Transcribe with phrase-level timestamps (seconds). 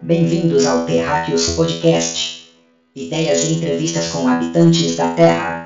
[0.00, 2.44] Bem-vindos ao Terráqueos Podcast.
[2.94, 5.57] Ideias e entrevistas com habitantes da Terra.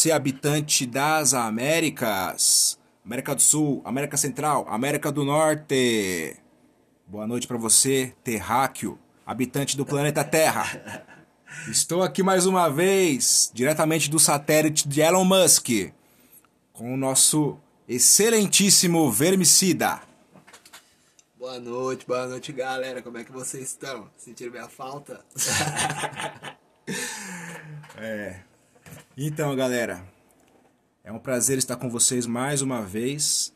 [0.00, 2.78] Você, habitante das Américas.
[3.04, 6.38] América do Sul, América Central, América do Norte.
[7.06, 11.04] Boa noite para você, terráqueo, habitante do planeta Terra.
[11.68, 15.68] Estou aqui mais uma vez, diretamente do satélite de Elon Musk,
[16.72, 20.00] com o nosso excelentíssimo vermicida.
[21.38, 23.02] Boa noite, boa noite, galera.
[23.02, 24.08] Como é que vocês estão?
[24.16, 25.22] Sentiram minha falta?
[29.22, 30.02] Então, galera,
[31.04, 33.54] é um prazer estar com vocês mais uma vez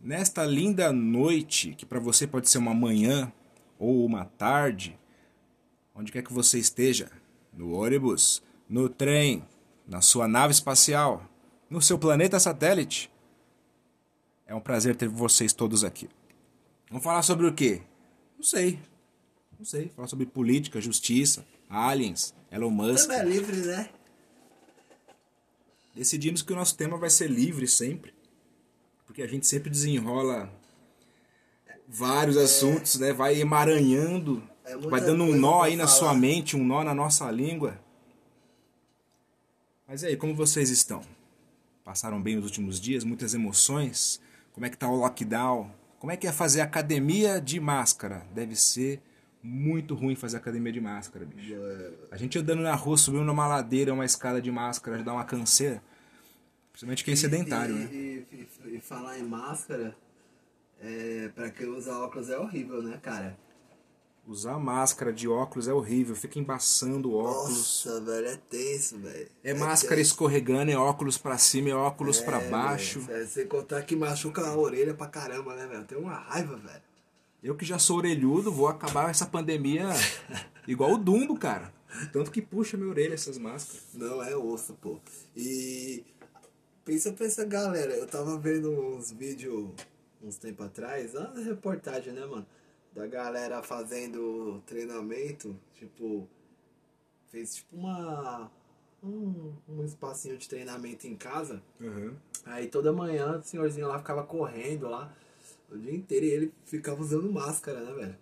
[0.00, 3.32] nesta linda noite que para você pode ser uma manhã
[3.78, 4.98] ou uma tarde,
[5.94, 7.08] onde quer que você esteja,
[7.52, 9.44] no ônibus, no trem,
[9.86, 11.24] na sua nave espacial,
[11.70, 13.08] no seu planeta satélite.
[14.44, 16.10] É um prazer ter vocês todos aqui.
[16.88, 17.80] Vamos falar sobre o quê?
[18.36, 18.80] Não sei.
[19.56, 19.88] Não sei.
[19.90, 23.06] Falar sobre política, justiça, aliens, Elon Musk.
[23.06, 23.88] Você é livre, né?
[25.96, 28.12] Decidimos que o nosso tema vai ser livre sempre,
[29.06, 30.52] porque a gente sempre desenrola
[31.88, 33.14] vários assuntos, né?
[33.14, 37.30] Vai emaranhando, É vai dando um nó aí na sua mente, um nó na nossa
[37.30, 37.80] língua.
[39.88, 41.00] Mas e aí, como vocês estão?
[41.82, 44.20] Passaram bem os últimos dias, muitas emoções?
[44.52, 45.70] Como é que tá o lockdown?
[45.98, 48.26] Como é que é fazer academia de máscara?
[48.34, 49.00] Deve ser
[49.46, 51.54] muito ruim fazer academia de máscara, bicho.
[52.10, 55.80] A gente andando na rua, subindo numa ladeira, uma escada de máscara, dá uma canseira.
[56.76, 57.88] Principalmente quem é sedentário, e, né?
[57.90, 58.26] E,
[58.68, 59.96] e- e falar em máscara,
[60.78, 63.38] é, pra quem usa óculos é horrível, né, cara?
[64.26, 67.56] Usar máscara de óculos é horrível, fica embaçando o óculos.
[67.86, 69.28] Nossa, velho, é tenso, velho.
[69.42, 73.00] É máscara escorregando, é óculos pra cima, é óculos pra baixo.
[73.00, 73.22] velho.
[73.22, 75.84] É, Sem contar que machuca a orelha pra caramba, né, velho?
[75.84, 76.82] Tem uma raiva, velho.
[77.42, 79.88] Eu que já sou orelhudo, vou acabar essa pandemia
[80.68, 81.72] igual o Dumbo, cara.
[82.12, 83.84] Tanto que puxa minha orelha essas máscaras.
[83.94, 84.98] Não, é osso, pô.
[85.36, 86.04] E
[86.86, 89.70] pensa pra essa galera, eu tava vendo uns vídeos
[90.22, 92.46] uns tempo atrás, na reportagem, né, mano?
[92.94, 96.26] Da galera fazendo treinamento, tipo,
[97.28, 98.50] fez tipo uma.
[99.02, 101.62] Um, um espacinho de treinamento em casa.
[102.46, 105.14] Aí toda manhã o senhorzinho lá ficava correndo lá
[105.70, 108.16] o dia inteiro e ele ficava usando máscara, né, velho?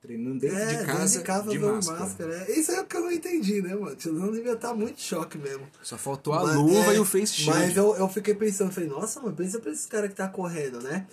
[0.00, 2.00] Treinando dentro é, de casa, dentro de casa de máscara.
[2.00, 2.34] máscara.
[2.48, 2.58] é.
[2.58, 3.94] Isso é o que eu não entendi, né, mano?
[3.94, 5.68] Tiozão devia estar muito em choque mesmo.
[5.82, 7.58] Só faltou a Mas, luva é, e o face shield.
[7.58, 10.80] Mas eu, eu fiquei pensando, falei, nossa, mano, pensa pra esse cara que tá correndo,
[10.80, 11.06] né?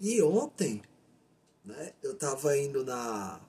[0.00, 0.80] E ontem,
[1.64, 3.40] né, eu tava indo na,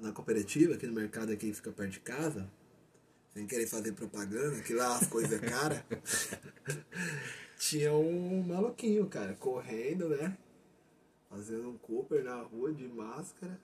[0.00, 2.48] na cooperativa, aqui no mercado aqui que fica perto de casa,
[3.34, 5.84] sem querer fazer propaganda, que lá as coisas é cara.
[7.58, 10.36] Tinha um maluquinho, cara, correndo, né?
[11.28, 13.58] Fazendo um Cooper na rua de máscara.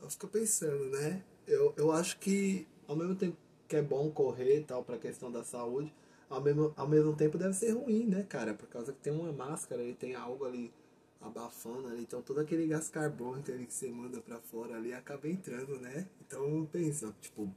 [0.00, 1.24] Eu fico pensando, né?
[1.46, 3.36] Eu, eu acho que ao mesmo tempo
[3.68, 5.92] que é bom correr e tal pra questão da saúde,
[6.28, 8.54] ao mesmo, ao mesmo tempo deve ser ruim, né, cara?
[8.54, 10.72] Por causa que tem uma máscara e tem algo ali
[11.20, 15.26] abafando ali, então todo aquele gás carbônico ali que você manda pra fora ali acaba
[15.28, 16.06] entrando, né?
[16.20, 17.50] Então pensa, tipo,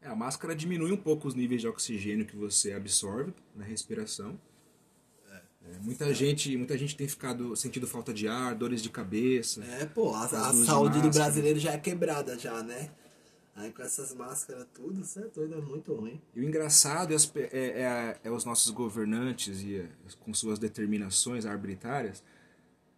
[0.00, 4.38] É, a máscara diminui um pouco os níveis de oxigênio que você absorve na respiração.
[5.72, 9.62] É, muita, gente, muita gente tem ficado sentindo falta de ar, dores de cabeça.
[9.64, 10.28] É, pô, a, a
[10.64, 12.90] saúde do brasileiro já é quebrada já, né?
[13.54, 16.20] Aí com essas máscaras tudo, isso é doido, é muito ruim.
[16.34, 19.88] E o engraçado é, é- é- é os nossos governantes e é,
[20.20, 22.22] com suas determinações arbitrárias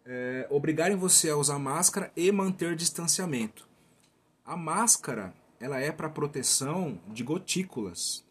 [0.05, 3.67] é, obrigarem você a usar máscara e manter distanciamento.
[4.45, 8.23] A máscara ela é para proteção de gotículas.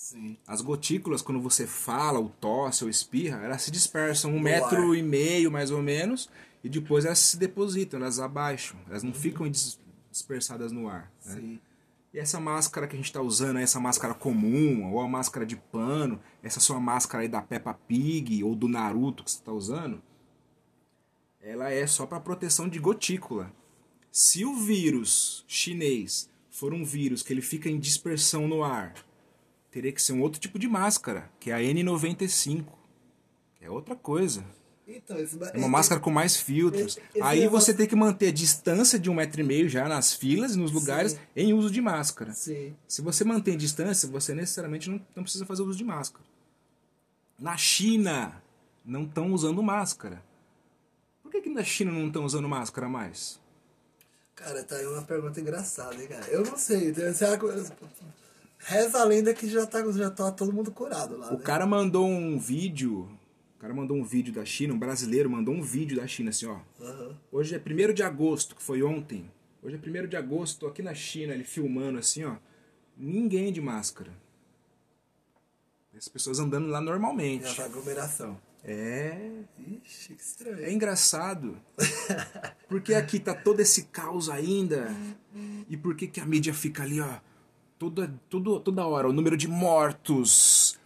[0.00, 0.36] Sim.
[0.46, 4.92] As gotículas, quando você fala, ou tosse, ou espirra, elas se dispersam um No metro
[4.92, 4.96] ar.
[4.96, 6.30] e meio, mais ou menos,
[6.62, 8.78] e depois elas se depositam, elas abaixam.
[8.88, 9.76] Elas não ficam dis-
[10.08, 11.10] dispersadas no ar.
[11.26, 11.58] né?
[12.14, 15.56] E essa máscara que a gente está usando, essa máscara comum, ou a máscara de
[15.56, 20.00] pano, essa sua máscara aí da Peppa Pig ou do Naruto que você está usando,
[21.40, 23.52] ela é só para proteção de gotícula.
[24.12, 28.94] Se o vírus chinês for um vírus que ele fica em dispersão no ar,
[29.70, 32.64] teria que ser um outro tipo de máscara, que é a N95.
[33.56, 34.44] Que é outra coisa.
[34.86, 36.96] Então, isso É uma máscara com mais filtros.
[36.96, 39.68] esse- esse Aí negócio- você tem que manter a distância de um metro e meio
[39.68, 41.18] já nas filas e nos lugares Sim.
[41.36, 42.32] em uso de máscara.
[42.32, 42.74] Sim.
[42.86, 46.24] Se você mantém distância, você necessariamente não, não precisa fazer uso de máscara.
[47.38, 48.42] Na China,
[48.82, 50.22] não estão usando máscara.
[51.22, 53.38] Por que, que na China não estão usando máscara mais?
[54.34, 56.26] Cara, tá aí uma pergunta engraçada, hein, cara?
[56.28, 56.94] Eu não sei.
[57.12, 57.44] Será que...
[58.58, 61.28] Reza a lenda que já tá, já tá todo mundo curado lá.
[61.32, 61.42] O né?
[61.42, 63.08] cara mandou um vídeo.
[63.56, 66.46] O cara mandou um vídeo da China, um brasileiro mandou um vídeo da China assim,
[66.46, 66.60] ó.
[66.80, 67.16] Aham.
[67.32, 69.30] Hoje é 1 de agosto, que foi ontem.
[69.62, 72.36] Hoje é 1 de agosto, tô aqui na China, ele filmando assim, ó.
[72.96, 74.12] Ninguém de máscara.
[75.96, 77.46] As pessoas andando lá normalmente.
[77.46, 78.40] Essa aglomeração.
[78.62, 79.42] É.
[79.58, 80.64] Ixi, que estranho.
[80.64, 81.56] É engraçado.
[82.68, 84.94] Porque aqui tá todo esse caos ainda.
[85.68, 87.18] E por que, que a mídia fica ali, ó,
[87.78, 89.08] toda, toda, toda hora?
[89.08, 90.78] O número de mortos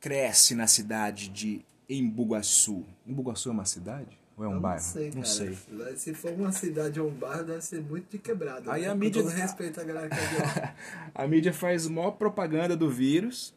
[0.00, 2.84] cresce na cidade de Embuguaçu.
[3.06, 4.18] Embuguaçu é uma cidade?
[4.36, 4.82] Ou é um bairro?
[4.82, 5.18] Não sei, cara.
[5.18, 5.96] Não sei.
[5.96, 8.70] Se for uma cidade ou um bairro, deve ser muito de quebrado.
[8.70, 8.88] Aí né?
[8.88, 10.74] a Com mídia- todo respeito à galera é.
[11.14, 13.54] A mídia faz maior propaganda do vírus.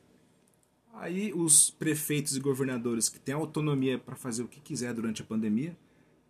[0.93, 5.25] Aí os prefeitos e governadores que têm autonomia para fazer o que quiser durante a
[5.25, 5.75] pandemia,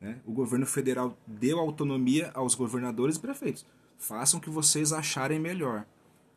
[0.01, 0.17] né?
[0.25, 3.65] o governo federal deu autonomia aos governadores e prefeitos.
[3.97, 5.85] Façam o que vocês acharem melhor.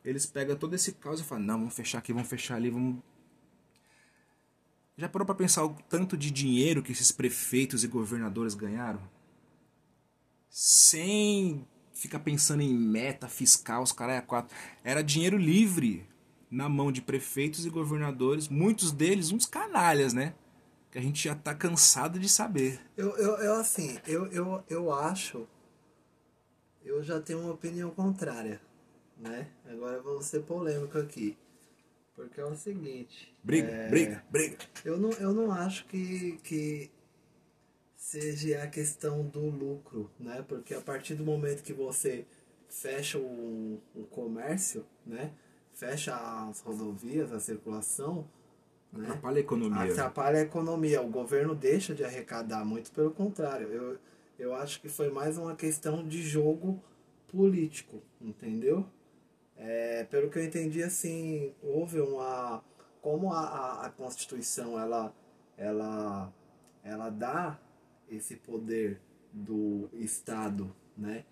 [0.08, 3.02] Eles pegam todo esse caos e falam: não, vamos fechar aqui, vamos fechar ali, vamos.
[4.96, 9.02] Já parou para pensar o tanto de dinheiro que esses prefeitos e governadores ganharam?
[10.48, 14.56] Sem ficar pensando em meta fiscal, os caras é quatro.
[14.82, 16.08] Era dinheiro livre
[16.50, 20.32] na mão de prefeitos e governadores, muitos deles uns canalhas, né?
[20.90, 22.80] Que a gente já tá cansado de saber.
[22.96, 25.46] Eu, eu, eu assim, eu, eu, eu acho.
[26.82, 28.58] Eu já tenho uma opinião contrária,
[29.18, 29.48] né?
[29.66, 31.36] Agora vamos ser polêmico aqui.
[32.14, 33.32] Porque é o seguinte.
[33.44, 34.58] Briga, é, briga, briga.
[34.84, 36.90] Eu não, eu não acho que, que
[37.94, 40.44] seja a questão do lucro, né?
[40.48, 42.26] Porque a partir do momento que você
[42.68, 45.32] fecha um, um comércio, né?
[45.74, 46.16] Fecha
[46.48, 48.28] as rodovias, a circulação,
[48.92, 49.08] né?
[49.08, 49.92] Atrapalha a economia.
[49.92, 51.02] atrapalha a economia.
[51.02, 53.68] O governo deixa de arrecadar, muito pelo contrário.
[53.68, 53.98] Eu,
[54.38, 56.82] eu acho que foi mais uma questão de jogo
[57.28, 58.84] político, entendeu?
[59.58, 62.62] É, pelo que eu entendi, assim, houve uma...
[63.02, 65.14] Como a, a, a Constituição, ela,
[65.56, 66.32] ela,
[66.82, 67.58] ela dá
[68.08, 69.00] esse poder
[69.32, 71.24] do Estado, né?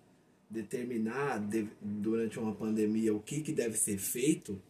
[0.49, 4.61] Determinar de- durante uma pandemia o que, que deve ser feito,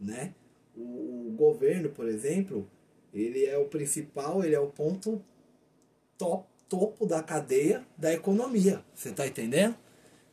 [0.00, 0.34] né?
[0.74, 2.68] O, o governo, por exemplo,
[3.12, 5.22] ele é o principal, ele é o ponto
[6.16, 8.82] top, topo da cadeia da economia.
[8.94, 9.76] Você tá entendendo?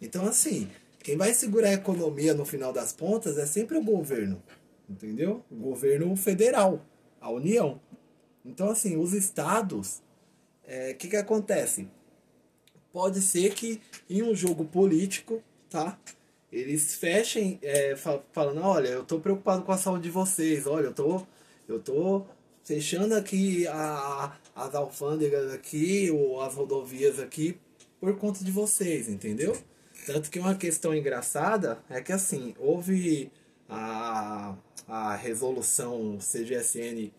[0.01, 0.69] Então, assim,
[1.03, 4.41] quem vai segurar a economia no final das pontas é sempre o governo.
[4.89, 5.43] Entendeu?
[5.51, 6.81] O governo federal,
[7.19, 7.79] a União.
[8.45, 10.01] Então, assim, os estados, o
[10.65, 11.87] é, que, que acontece?
[12.91, 15.99] Pode ser que em um jogo político, tá?
[16.51, 20.85] Eles fechem é, fa- falando, olha, eu tô preocupado com a saúde de vocês, olha,
[20.85, 21.21] eu tô,
[21.67, 22.25] eu tô
[22.63, 27.57] fechando aqui a, as alfândegas aqui, ou as rodovias aqui,
[27.99, 29.57] por conta de vocês, entendeu?
[30.05, 33.31] Tanto que uma questão engraçada é que assim, houve
[33.69, 34.55] a,
[34.87, 37.11] a resolução CGSN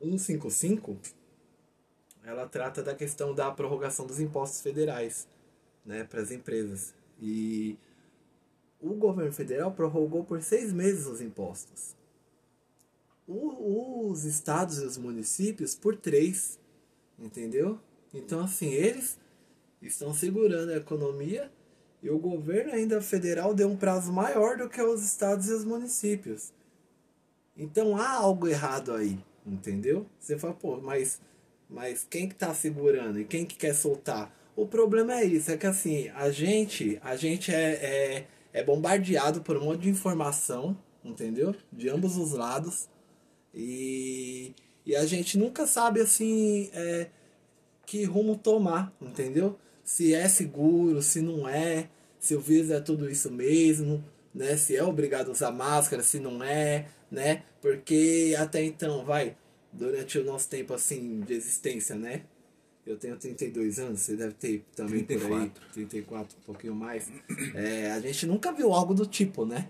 [0.00, 0.96] 155,
[2.24, 5.28] ela trata da questão da prorrogação dos impostos federais
[5.84, 6.94] né, para as empresas.
[7.20, 7.76] E
[8.80, 11.94] o governo federal prorrogou por seis meses os impostos.
[13.26, 16.58] O- os estados e os municípios por três.
[17.18, 17.78] Entendeu?
[18.12, 19.18] Então, assim, eles
[19.80, 21.50] estão segurando a economia
[22.02, 25.64] e o governo ainda federal deu um prazo maior do que os estados e os
[25.64, 26.52] municípios.
[27.56, 30.06] Então há algo errado aí, entendeu?
[30.18, 31.20] Você fala, pô, mas,
[31.70, 34.34] mas quem que tá segurando e quem que quer soltar?
[34.56, 39.40] O problema é isso, é que assim, a gente, a gente é, é, é bombardeado
[39.42, 41.54] por um monte de informação, entendeu?
[41.72, 42.88] De ambos os lados.
[43.54, 44.54] E,
[44.84, 47.08] e a gente nunca sabe assim é,
[47.86, 49.56] que rumo tomar, entendeu?
[49.92, 51.86] Se é seguro, se não é,
[52.18, 54.02] se o vírus é tudo isso mesmo,
[54.34, 54.56] né?
[54.56, 57.42] Se é obrigado a usar máscara, se não é, né?
[57.60, 59.36] Porque até então, vai,
[59.70, 62.22] durante o nosso tempo assim de existência, né?
[62.86, 65.62] Eu tenho 32 anos, você deve ter também por aí, 34.
[65.74, 67.12] 34, um pouquinho mais.
[67.54, 69.68] É, a gente nunca viu algo do tipo, né?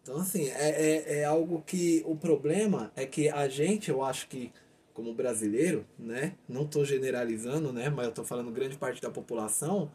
[0.00, 2.04] Então, assim, é, é, é algo que.
[2.06, 4.52] O problema é que a gente, eu acho que,
[5.00, 6.34] como brasileiro, né?
[6.46, 7.88] Não tô generalizando, né?
[7.88, 9.90] Mas eu tô falando grande parte da população,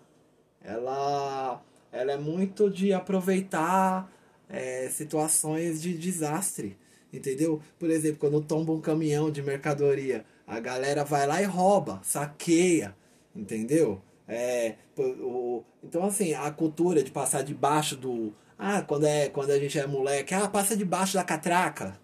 [0.63, 4.11] ela, ela é muito de aproveitar
[4.49, 6.75] é, situações de desastre.
[7.13, 7.61] entendeu?
[7.77, 12.95] Por exemplo, quando tomba um caminhão de mercadoria, a galera vai lá e rouba, saqueia,
[13.35, 14.01] entendeu?
[14.27, 18.33] É, o, então assim, a cultura de passar debaixo do.
[18.57, 21.99] Ah, quando, é, quando a gente é moleque, ah, passa debaixo da catraca.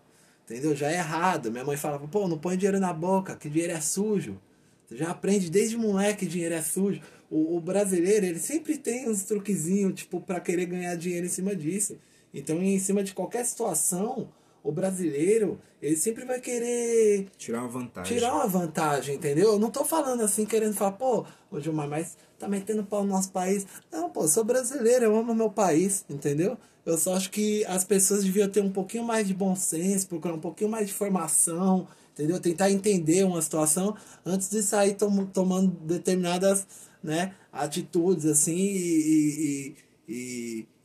[0.51, 0.75] Entendeu?
[0.75, 1.49] Já é errado.
[1.49, 4.37] Minha mãe falava, pô, não põe dinheiro na boca, que dinheiro é sujo.
[4.85, 7.01] Você já aprende desde moleque que dinheiro é sujo.
[7.29, 11.55] O, o brasileiro, ele sempre tem uns truquezinhos, tipo, para querer ganhar dinheiro em cima
[11.55, 11.97] disso.
[12.33, 14.29] Então, em cima de qualquer situação,
[14.63, 18.15] o brasileiro, ele sempre vai querer Tirar uma vantagem.
[18.15, 19.53] tirar uma vantagem, entendeu?
[19.53, 23.09] Eu não tô falando assim, querendo falar, pô, ô Gilmar, mas tá metendo pau no
[23.09, 23.65] nosso país.
[23.91, 26.57] Não, pô, eu sou brasileiro, eu amo meu país, entendeu?
[26.85, 30.35] Eu só acho que as pessoas deviam ter um pouquinho mais de bom senso, procurar
[30.35, 32.39] um pouquinho mais de formação, entendeu?
[32.39, 36.65] Tentar entender uma situação antes de sair tom tomando determinadas
[37.03, 39.75] né, atitudes, assim, e, e, e,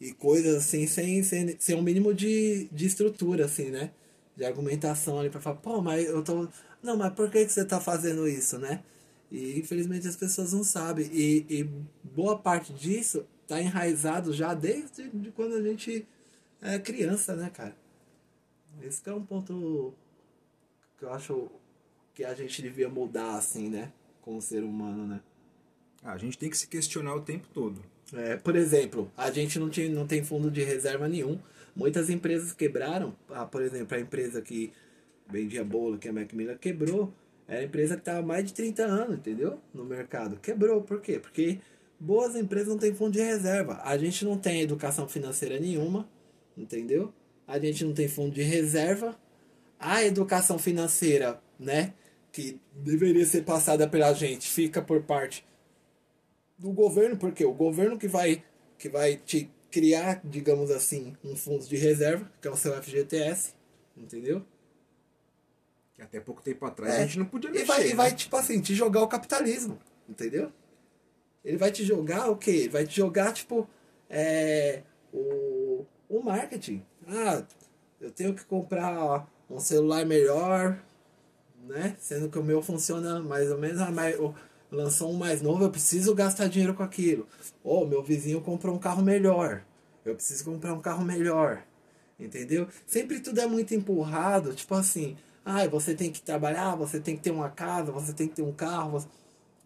[0.01, 3.91] e coisas assim, sem, sem, sem um mínimo de, de estrutura, assim, né?
[4.37, 6.49] De argumentação ali pra falar, pô, mas eu tô.
[6.83, 8.83] Não, mas por que, que você tá fazendo isso, né?
[9.31, 11.07] E infelizmente as pessoas não sabem.
[11.13, 11.65] E, e
[12.05, 16.07] boa parte disso tá enraizado já desde de quando a gente
[16.63, 17.77] é criança, né, cara?
[18.83, 19.95] Esse que é um ponto
[20.99, 21.51] que eu acho
[22.15, 23.93] que a gente devia mudar, assim, né?
[24.23, 25.21] Como ser humano, né?
[26.03, 27.83] Ah, a gente tem que se questionar o tempo todo.
[28.15, 31.39] É, por exemplo, a gente não, tinha, não tem fundo de reserva nenhum.
[31.75, 33.15] Muitas empresas quebraram.
[33.29, 34.73] Ah, por exemplo, a empresa que
[35.29, 37.13] vendia bolo, que é a Macmillan, quebrou.
[37.49, 39.61] Era a empresa que estava mais de 30 anos, entendeu?
[39.75, 40.37] No mercado.
[40.37, 40.83] Quebrou.
[40.83, 41.19] Por quê?
[41.19, 41.59] Porque
[41.99, 43.81] boas empresas não têm fundo de reserva.
[43.85, 46.09] A gente não tem educação financeira nenhuma,
[46.57, 47.13] entendeu?
[47.47, 49.17] A gente não tem fundo de reserva.
[49.79, 51.93] A educação financeira, né?
[52.33, 55.45] Que deveria ser passada pela gente, fica por parte
[56.59, 58.43] do governo, porque o governo que vai
[58.79, 63.55] que vai te criar, digamos assim, um fundo de reserva, que é o seu FGTS,
[63.97, 64.43] entendeu?
[65.95, 66.99] Que até pouco tempo atrás É.
[66.99, 67.65] a gente não podia E mexer.
[67.67, 67.95] vai, e né?
[67.95, 70.53] vai, tipo assim, te jogar o capitalismo, entendeu?
[71.45, 72.51] Ele vai te jogar o quê?
[72.51, 73.69] Ele vai te jogar, tipo,
[74.11, 74.83] é,
[75.13, 76.85] o, o marketing.
[77.07, 77.43] Ah,
[78.01, 80.83] eu tenho que comprar um celular melhor,
[81.67, 81.97] né?
[81.99, 84.35] Sendo que o meu funciona mais ou menos, ah, mas o-
[84.71, 87.27] lançou um mais novo, eu preciso gastar dinheiro com aquilo.
[87.63, 89.63] Ou meu vizinho comprou um carro melhor,
[90.05, 91.63] eu preciso comprar um carro melhor.
[92.19, 92.67] Entendeu?
[92.87, 97.23] Sempre tudo é muito empurrado, tipo assim, ah, você tem que trabalhar, você tem que
[97.23, 99.09] ter uma casa, você tem que ter um carro, você-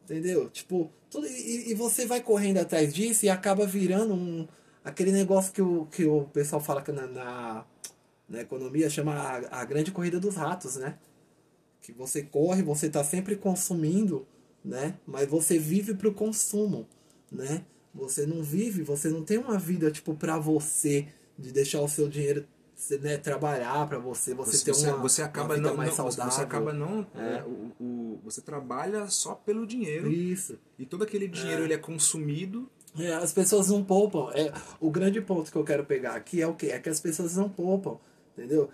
[0.04, 0.50] entendeu?
[0.50, 4.48] Tipo, tudo, e, e você vai correndo atrás disso e acaba virando um
[4.84, 7.64] aquele negócio que o, que o pessoal fala que na, na,
[8.28, 10.98] na economia chama a, a grande corrida dos ratos, né?
[11.80, 14.26] Que você corre, você está sempre consumindo,
[14.64, 14.94] né?
[15.06, 16.86] Mas você vive para o consumo,
[17.30, 17.64] né?
[17.94, 22.08] Você não vive, você não tem uma vida tipo para você de deixar o seu
[22.08, 22.46] dinheiro
[23.02, 25.90] né, trabalhar para você, você, Você, ter você, uma, você acaba uma vida não, mais
[25.90, 26.32] não- saudável.
[26.32, 27.36] você acaba não É.
[27.38, 30.58] é, o, o- você trabalha só pelo dinheiro Isso.
[30.78, 34.30] e todo aquele dinheiro ele é consumido É, as pessoas não poupam.
[34.32, 34.50] É,
[34.80, 36.66] o grande ponto que eu quero pegar aqui é o que?
[36.70, 37.98] É que as pessoas não poupam.
[38.36, 38.68] Entendeu?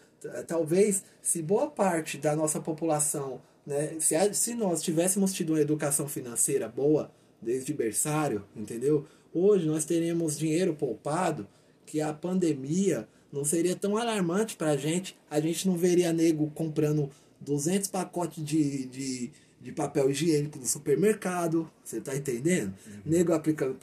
[0.47, 5.61] Talvez, se boa parte da nossa população, né, se, a- se nós tivéssemos tido uma
[5.61, 7.11] educação financeira boa,
[7.43, 9.07] desde berçário, entendeu?
[9.35, 11.47] Hoje nós teríamos dinheiro poupado
[11.85, 15.17] que a pandemia não seria tão alarmante pra gente.
[15.31, 19.31] A gente não veria nego comprando 200 pacotes de, de,
[19.61, 21.71] de papel higiênico no supermercado.
[21.85, 22.75] Você tá entendendo?
[23.05, 23.77] Nego aplicando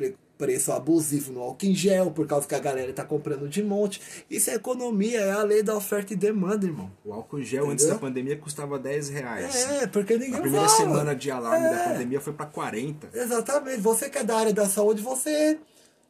[0.43, 4.01] preço abusivo no álcool em gel por causa que a galera tá comprando de monte.
[4.29, 6.91] Isso é economia, é a lei da oferta e demanda, irmão.
[7.05, 7.93] o álcool em gel antes Entendeu?
[7.95, 10.77] da pandemia custava 10 reais É, porque ninguém a primeira fala.
[10.77, 11.89] semana de alarme da É.
[11.93, 13.79] pandemia foi para 40 Exatamente.
[13.79, 15.57] Você que é da área da saúde, você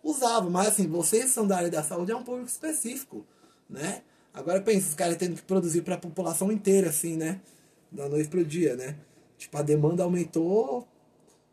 [0.04, 0.50] usava.
[0.50, 3.24] Mas assim, vocês são da área da saúde, é um público específico,
[3.70, 4.02] né?
[4.34, 7.40] Agora pensa, os caras tendo que produzir para a população inteira, assim, né?
[7.92, 8.96] Da noite pro dia, né?
[9.38, 10.88] Tipo, a demanda aumentou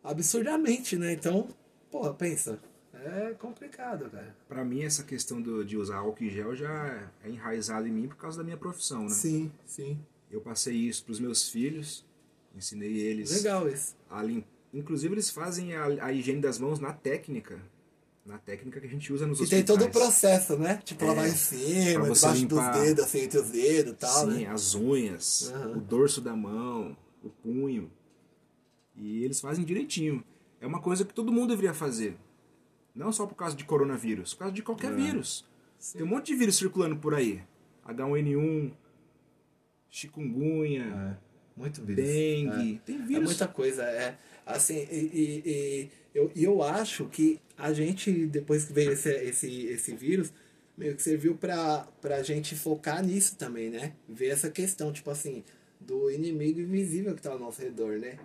[0.03, 1.13] absurdamente, né?
[1.13, 1.47] Então,
[1.91, 2.59] porra, pensa.
[3.03, 4.35] É complicado, cara.
[4.47, 8.07] Para mim essa questão do, de usar álcool em gel já é enraizado em mim
[8.07, 9.09] por causa da minha profissão, né?
[9.09, 9.97] Sim, sim.
[10.29, 12.05] Eu passei isso para os meus filhos,
[12.55, 13.95] ensinei eles Legal isso.
[14.09, 14.43] a lim...
[14.73, 17.59] inclusive eles fazem a, a higiene das mãos na técnica,
[18.25, 19.79] na técnica que a gente usa nos E tem hospitais.
[19.79, 20.79] todo o processo, né?
[20.85, 22.71] Tipo, lavar em pra cima, debaixo limpar.
[22.73, 24.45] dos dedos, assim, entre os dedos e tal, Sim, né?
[24.47, 25.77] as unhas, Aham.
[25.77, 27.91] o dorso da mão, o punho.
[28.95, 30.23] E eles fazem direitinho.
[30.59, 32.15] É uma coisa que todo mundo deveria fazer.
[32.95, 34.95] Não só por causa de coronavírus, por causa de qualquer É.
[34.95, 35.45] vírus.
[35.93, 37.41] Tem um monte de vírus circulando por aí.
[37.85, 38.71] H1N1,
[39.89, 41.19] chikungunya,
[41.55, 42.03] Muito vírus.
[42.05, 42.75] dengue.
[42.75, 42.85] É.
[42.85, 43.25] Tem É vírus.
[43.25, 44.17] muita coisa, é.
[44.45, 49.09] Assim, e, e- e eu, e eu acho que a gente, depois que veio esse,
[49.09, 50.31] esse, esse vírus,
[50.77, 53.93] meio que serviu pra, pra gente focar nisso também, né?
[54.07, 55.43] Ver essa questão, tipo assim,
[55.79, 58.17] do inimigo invisível que tá ao nosso redor, né?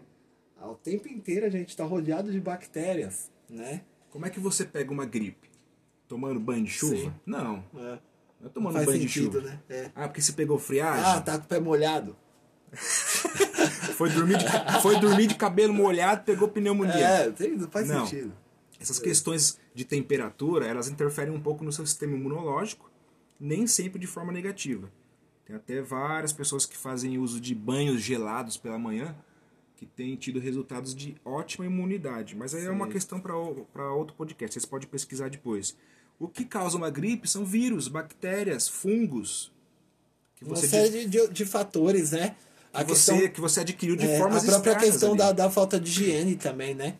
[0.59, 3.83] Ao tempo inteiro a gente tá rodeado de bactérias, né?
[4.17, 5.51] Como é que você pega uma gripe?
[6.09, 6.97] Tomando banho de chuva?
[6.97, 7.13] Sim.
[7.27, 7.63] Não.
[7.75, 7.99] É.
[8.41, 9.51] Não é tomando Faz banho de sentido, chuva.
[9.51, 9.61] né?
[9.69, 9.91] É.
[9.95, 11.05] Ah, porque você pegou friagem?
[11.05, 12.17] Ah, tá com o pé molhado.
[13.93, 14.45] Foi, dormir de,
[14.81, 16.95] foi dormir de cabelo molhado, pegou pneumonia.
[16.95, 18.07] É, tem, faz Não.
[18.07, 18.33] sentido.
[18.81, 22.91] Essas questões de temperatura, elas interferem um pouco no seu sistema imunológico,
[23.39, 24.91] nem sempre de forma negativa.
[25.45, 29.15] Tem até várias pessoas que fazem uso de banhos gelados pela manhã
[29.77, 32.35] que têm tido resultados de ótima imunidade.
[32.35, 32.93] Mas aí é uma Sim.
[32.93, 35.77] questão para outro podcast, vocês podem pesquisar depois.
[36.19, 39.53] O que causa uma gripe são vírus, bactérias, fungos.
[40.37, 42.35] Que Uma você, série de, de fatores, né?
[42.73, 45.19] que você, que você adquiriu de É, formas a própria questão ali.
[45.19, 46.97] da, da falta de higiene também, né?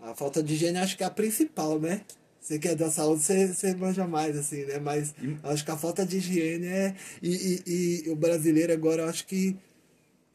[0.00, 2.02] A falta de higiene acho que é a principal, né?
[2.40, 4.78] Você que é da saúde, você, você manja mais, assim, né?
[4.78, 6.94] Mas acho que a falta de higiene é.
[7.20, 9.56] E, e, e o brasileiro agora eu acho que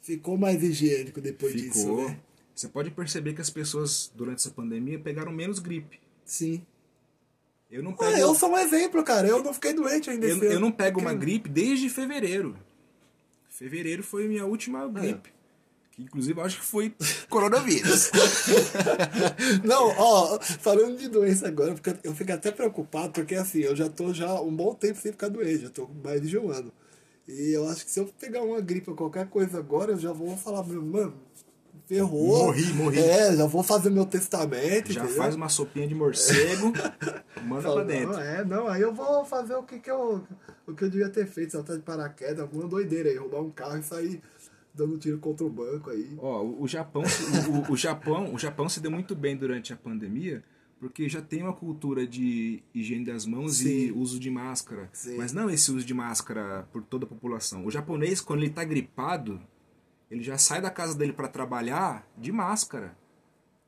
[0.04, 2.08] ficou mais higiênico depois disso, Ficou.
[2.10, 2.20] né?
[2.54, 6.00] Você pode perceber que as pessoas, durante essa pandemia, pegaram menos gripe.
[6.24, 6.62] Sim.
[7.72, 9.28] Eu não Ah, pego, eu sou um exemplo, cara.
[9.28, 10.28] Eu não fiquei doente ainda.
[10.28, 12.56] eu, eu não pego uma gripe desde fevereiro.
[13.50, 15.32] Fevereiro foi minha última gripe.
[15.92, 16.94] Que inclusive eu acho que foi
[17.30, 18.12] coronavírus.
[19.64, 24.12] Não, ó, falando de doença agora, eu fico até preocupado, porque assim, eu já tô
[24.14, 26.72] já um bom tempo sem ficar doente, já tô mais de um ano.
[27.28, 30.12] E eu acho que se eu pegar uma gripe ou qualquer coisa agora, eu já
[30.12, 31.14] vou falar, meu, mano,
[31.88, 32.46] ferrou.
[32.48, 33.00] Morri, morri.
[33.00, 35.18] É, já vou fazer meu testamento, Já entendeu?
[35.18, 36.74] faz uma sopinha de morcego,
[37.46, 38.12] manda Fala, pra dentro.
[38.14, 40.24] Não, é, não, aí eu vou fazer o que, que eu.
[40.68, 43.78] O que eu devia ter feito, saltar de paraquedas, alguma doideira aí, roubar um carro
[43.78, 44.22] e sair
[44.74, 46.16] dando tiro contra o banco aí.
[46.18, 49.76] Ó, o, o Japão, o- o Japão, o Japão se deu muito bem durante a
[49.76, 50.44] pandemia,
[50.84, 53.92] porque já tem uma cultura de higiene das mãos e Sim.
[53.94, 54.90] uso de máscara.
[54.92, 55.16] Sim.
[55.16, 57.66] Mas não esse uso de máscara por toda a população.
[57.66, 59.40] O japonês, quando ele tá gripado,
[60.12, 62.98] ele já sai da casa dele para trabalhar de máscara.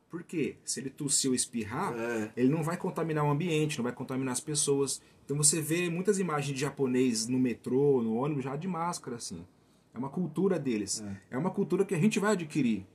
[0.10, 0.58] Por quê?
[0.66, 2.32] Se ele tossir ou espirrar, É.
[2.36, 5.02] ele não vai contaminar o ambiente, não vai contaminar as pessoas.
[5.24, 9.46] Então você vê muitas imagens de japonês no metrô, no ônibus, já de máscara, assim.
[9.94, 11.02] É uma cultura deles.
[11.32, 12.86] É, uma cultura que a gente vai adquirir.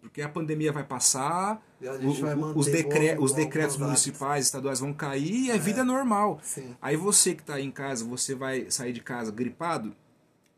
[0.00, 4.80] Porque a pandemia vai passar, a gente vai os, decre- bom- os decretos municipais, estaduais
[4.80, 6.40] vão cair e é vida normal.
[6.42, 6.74] Sim.
[6.80, 9.94] Aí você que está em casa, você vai sair de casa gripado,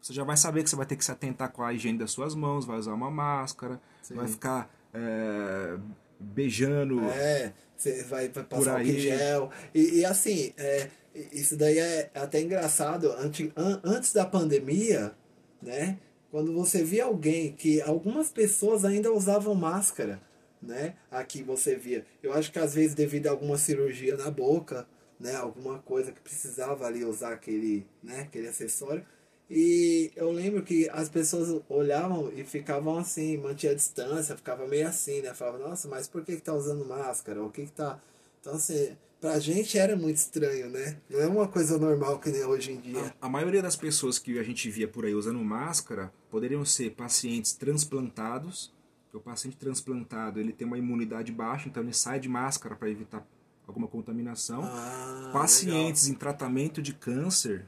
[0.01, 2.13] você já vai saber que você vai ter que se atentar com a higiene das
[2.13, 3.81] suas mãos, vai usar uma máscara,
[4.15, 5.77] vai ficar é,
[6.21, 7.01] beijando.
[7.11, 9.51] É, você vai, vai passar em gel.
[9.75, 10.89] E, e assim, é,
[11.33, 13.11] isso daí é até engraçado.
[13.19, 15.13] Antes, an- antes da pandemia,
[15.61, 15.99] né?
[16.33, 20.19] Quando você via alguém que algumas pessoas ainda usavam máscara,
[20.63, 20.97] né?
[21.11, 22.07] Aqui você via.
[22.23, 24.89] Eu acho que às vezes devido a alguma cirurgia na boca,
[25.21, 25.37] né?
[25.37, 28.21] Alguma coisa que precisava ali usar aquele, né?
[28.21, 29.05] Aquele acessório.
[29.51, 34.89] E eu lembro que as pessoas olhavam e ficavam assim, mantinha a distância, ficava meio
[34.89, 35.35] assim, né?
[35.35, 37.43] Falava, nossa, mas por que, que tá usando máscara?
[37.43, 38.01] O que que tá.
[38.41, 40.97] Então, assim, pra gente era muito estranho, né?
[41.09, 43.15] Não é uma coisa normal que nem hoje em dia.
[43.21, 47.53] A maioria das pessoas que a gente via por aí usando máscara poderiam ser pacientes
[47.53, 48.75] transplantados,
[49.15, 53.25] o paciente transplantado ele tem uma imunidade baixa, então ele sai de máscara para evitar
[53.65, 54.65] alguma contaminação.
[54.65, 57.67] Ah, pacientes em tratamento de câncer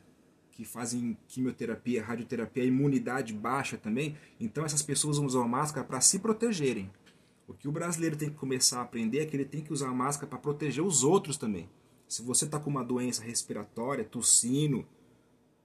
[0.51, 6.19] que fazem quimioterapia, radioterapia, a imunidade baixa também, então essas pessoas usam máscara para se
[6.19, 6.91] protegerem.
[7.47, 9.89] O que o brasileiro tem que começar a aprender é que ele tem que usar
[9.89, 11.69] a máscara para proteger os outros também.
[12.09, 14.87] Se você está com uma doença respiratória, tossindo,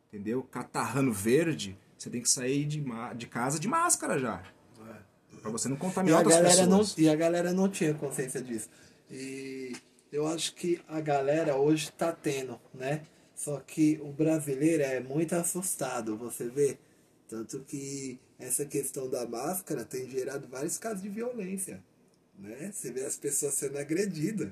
[0.07, 0.43] entendeu?
[0.43, 2.83] Catarrando verde, você tem que sair de,
[3.15, 4.43] de casa de máscara já.
[5.41, 6.97] Para você não E contaminar a, outras galera não, pessoas.
[6.97, 8.69] e a galera não tinha consciência disso.
[9.09, 9.73] E
[10.11, 13.03] eu acho que a galera hoje tá tendo, né?
[13.35, 16.77] Só que o brasileiro é muito assustado, você vê.
[17.27, 21.83] Tanto que essa questão da máscara tem gerado vários casos de violência,
[22.37, 22.71] né?
[22.73, 24.49] Você vê as pessoas sendo agredidas,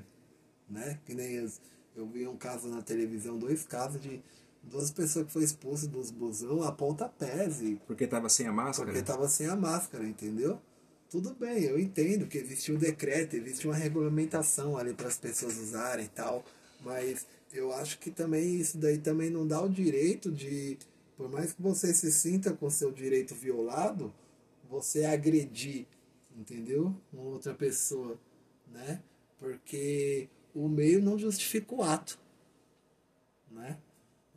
[0.68, 0.98] né?
[1.06, 1.60] Que nem as-
[1.96, 4.20] eu vi um caso na televisão, dois casos de
[4.62, 8.90] duas pessoas que foram expulsas dos busão a pontapés e Porque estava sem a máscara.
[8.92, 10.60] porque tava sem a máscara, entendeu?
[11.10, 15.56] Tudo bem, eu entendo que existe um decreto, existe uma regulamentação ali para as pessoas
[15.56, 16.44] usarem e tal,
[16.84, 20.76] mas eu acho que também isso daí também não dá o direito de,
[21.18, 24.14] por mais que você se sinta com seu direito violado,
[24.70, 25.84] você agredir,
[26.38, 26.94] entendeu?
[27.12, 28.16] Uma outra pessoa,
[28.72, 29.02] né?
[29.36, 32.16] Porque o meio não justifica o ato,
[33.50, 33.80] né?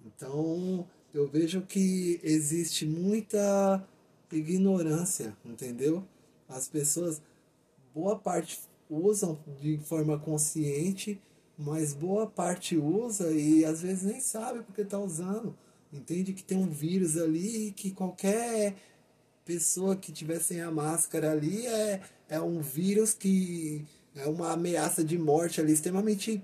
[0.04, 3.88] Então, eu vejo que existe muita
[4.32, 6.04] ignorância, entendeu?
[6.50, 7.22] As pessoas,
[7.94, 11.22] boa parte usam de forma consciente,
[11.56, 15.56] mas boa parte usa e às vezes nem sabe porque tá usando.
[15.94, 18.76] Entende que tem um vírus ali que qualquer
[19.46, 23.84] pessoa que tiver sem a máscara ali é, é um vírus que
[24.16, 26.42] é uma ameaça de morte ali extremamente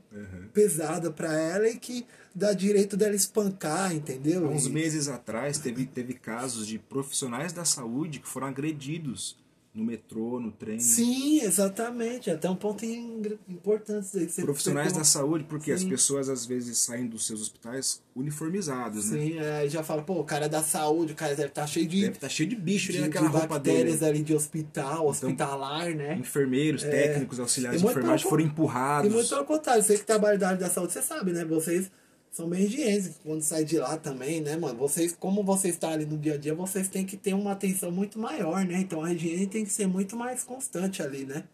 [0.54, 4.46] pesada para ela e que dá direito dela espancar, entendeu?
[4.48, 9.38] Há uns E- meses atrás teve, teve casos de profissionais da saúde que foram agredidos
[9.78, 10.80] no metrô, no trem.
[10.80, 12.32] Sim, exatamente.
[12.32, 15.00] Até um ponto importante você Profissionais pegou.
[15.00, 15.90] da saúde, porque as Sim.
[15.90, 19.20] pessoas às vezes saem dos seus hospitais uniformizados, né?
[19.20, 21.68] Sim, é, aí já fala, pô, o cara é da saúde, o cara deve estar
[21.68, 23.98] cheio de, Deve estar cheio de bicho de, ali de naquela roupa dele.
[24.04, 26.18] ali de hospital, hospitalar, né?
[26.18, 29.14] Enfermeiros, técnicos, auxiliares E de enfermagem foram E empurrados.
[29.14, 31.46] muito pelo contrário, você que trabalha da área da saúde, você sabe, né?
[31.46, 31.92] Vocês
[32.38, 34.78] são bem higiênicos quando sai de lá também, né, mano?
[34.78, 37.92] Vocês, como você está ali no dia a dia, vocês têm que ter uma atenção
[37.92, 38.80] muito maior, né?
[38.80, 41.46] Então a higiene tem que ser muito mais constante ali, né?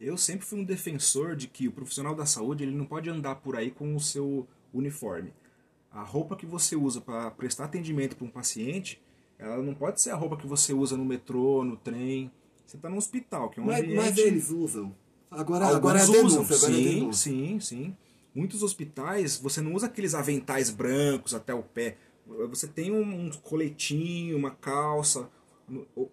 [0.00, 3.36] Eu sempre fui um defensor de que o profissional da saúde ele não pode andar
[3.36, 5.34] por aí com o seu uniforme.
[5.92, 9.02] A roupa que você usa para prestar atendimento para um paciente,
[9.38, 12.32] ela não pode ser a roupa que você usa no metrô, no trem.
[12.64, 13.96] Você está no hospital, que é um Mas, ambiente...
[13.96, 14.94] mas eles usam.
[15.30, 17.32] Agora, Alguns agora é a usam, denúncia, agora é sim, denúncia.
[17.32, 17.96] sim, sim.
[18.34, 21.96] Muitos hospitais, você não usa aqueles aventais brancos até o pé.
[22.48, 25.28] Você tem um coletinho, uma calça.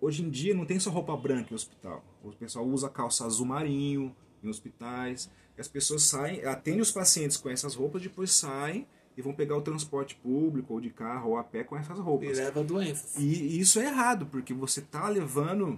[0.01, 2.03] Hoje em dia não tem só roupa branca em hospital.
[2.23, 5.29] O pessoal usa calça azul marinho em hospitais.
[5.57, 9.57] E as pessoas saem, atendem os pacientes com essas roupas, depois saem e vão pegar
[9.57, 12.37] o transporte público, ou de carro, ou a pé com essas E roupas.
[12.37, 13.17] leva doenças.
[13.17, 15.77] E e isso é errado, porque você está levando,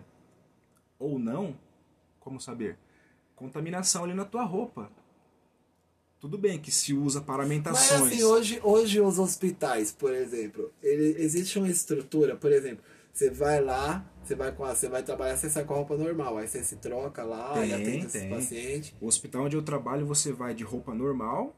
[0.99, 1.55] ou não,
[2.19, 2.77] como saber,
[3.35, 4.91] contaminação ali na tua roupa.
[6.21, 8.13] Tudo bem que se usa Mas paramentações.
[8.13, 13.59] assim, hoje, hoje os hospitais, por exemplo, ele, existe uma estrutura, por exemplo, você vai
[13.59, 16.47] lá, você vai com a, você vai trabalhar, você sai com a roupa normal, aí
[16.47, 18.29] você se troca lá Tem, e atende esse tem.
[18.29, 18.95] paciente.
[19.01, 21.55] O hospital onde eu trabalho, você vai de roupa normal,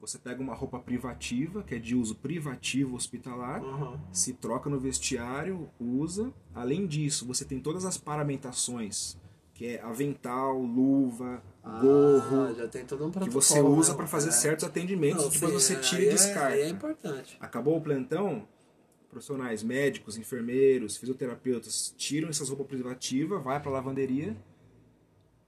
[0.00, 4.00] você pega uma roupa privativa, que é de uso privativo hospitalar, Aham.
[4.12, 6.32] se troca no vestiário, usa.
[6.54, 9.18] Além disso, você tem todas as paramentações,
[9.60, 11.42] que é avental, luva,
[11.82, 13.96] gorro, Ah, já tem todo um que você usa né?
[13.98, 14.32] para fazer É.
[14.32, 16.54] certos atendimentos, Não, depois você é, tira e é- descarta.
[16.54, 17.36] aí É, importante.
[17.38, 18.48] Acabou o plantão,
[19.10, 24.34] profissionais médicos, enfermeiros, fisioterapeutas tiram essas roupas privativas, vai para lavanderia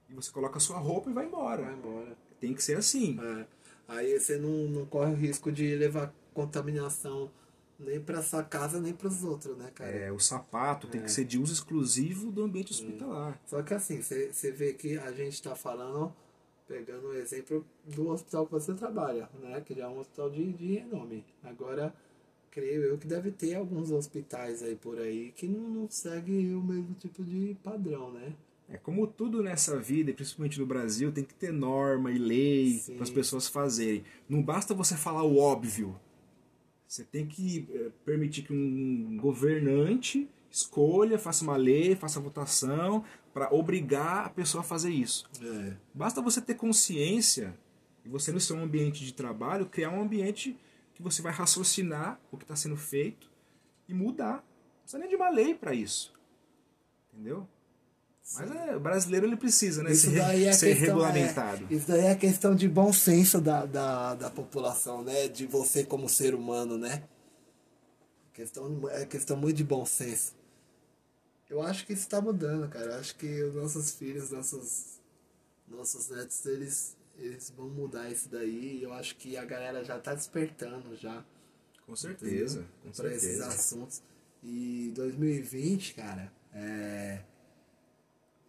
[0.07, 1.63] e você coloca a sua roupa e vai embora.
[1.63, 2.15] Vai embora.
[2.39, 3.19] Tem que ser assim.
[3.19, 3.45] É.
[3.87, 7.31] Aí você não, não corre o risco de levar contaminação
[7.83, 9.89] nem pra sua casa, nem pros outros, né, cara?
[9.89, 13.39] É, o sapato tem que ser de uso exclusivo do ambiente hospitalar.
[13.45, 16.13] Só que assim, você vê que a gente tá falando,
[16.67, 19.61] pegando o exemplo do hospital que você trabalha, né?
[19.61, 21.25] Que já é um hospital de, de renome.
[21.43, 21.93] Agora,
[22.49, 26.61] creio eu que deve ter alguns hospitais aí por aí que não, não seguem o
[26.61, 28.33] mesmo tipo de padrão, né?
[28.69, 32.81] É como tudo nessa vida, e principalmente no Brasil, tem que ter norma e lei
[32.95, 34.03] para as pessoas fazerem.
[34.27, 35.99] Não basta você falar o óbvio.
[36.93, 43.03] Você tem que eh, permitir que um governante escolha, faça uma lei, faça votação
[43.33, 45.27] para obrigar a pessoa a fazer isso.
[45.41, 45.75] É.
[45.91, 47.57] Basta você ter consciência
[48.05, 50.55] e você no seu ambiente de trabalho criar um ambiente
[50.93, 53.27] que você vai raciocinar o que está sendo feito
[53.89, 54.35] e mudar.
[54.35, 56.13] Não precisa nem de uma lei para isso.
[57.11, 57.49] Entendeu?
[58.35, 59.91] Mas é, o brasileiro ele precisa, né?
[59.91, 61.67] Isso ser, daí é ser questão, regulamentado.
[61.69, 65.27] é, isso daí é questão de bom senso da, da, da população, né?
[65.27, 67.03] De você como ser humano, né?
[68.33, 70.33] Questão, é questão muito de bom senso.
[71.49, 72.93] Eu acho que isso está mudando, cara.
[72.93, 74.99] Eu acho que os nossos filhos, nossos,
[75.67, 78.81] nossos netos, eles, eles vão mudar isso daí.
[78.81, 81.23] Eu acho que a galera já tá despertando já
[81.85, 84.01] Com certeza, com para esses assuntos.
[84.41, 87.21] E 2020, cara, é,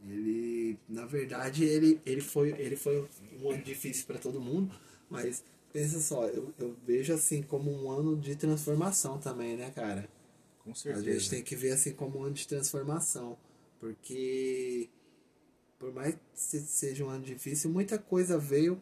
[0.09, 3.09] ele, na verdade, ele, ele, foi, ele foi
[3.41, 4.75] um ano difícil para todo mundo,
[5.09, 10.09] mas pensa só, eu, eu vejo assim como um ano de transformação também, né, cara?
[10.63, 11.11] Com A certeza.
[11.13, 13.37] gente tem que ver assim como um ano de transformação,
[13.81, 14.89] porque
[15.79, 18.81] por mais que se- seja um ano difícil, muita coisa veio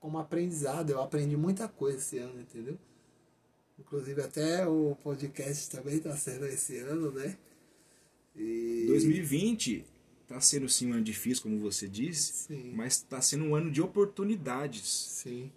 [0.00, 0.90] como aprendizado.
[0.90, 2.78] Eu aprendi muita coisa esse ano, entendeu?
[3.78, 7.36] Inclusive até o podcast também está sendo esse ano, né?
[8.36, 9.84] E 2020
[10.22, 12.72] está sendo sim um ano difícil, como você disse, Sim.
[12.74, 14.82] mas está sendo um ano de oportunidades.
[15.22, 15.50] sim,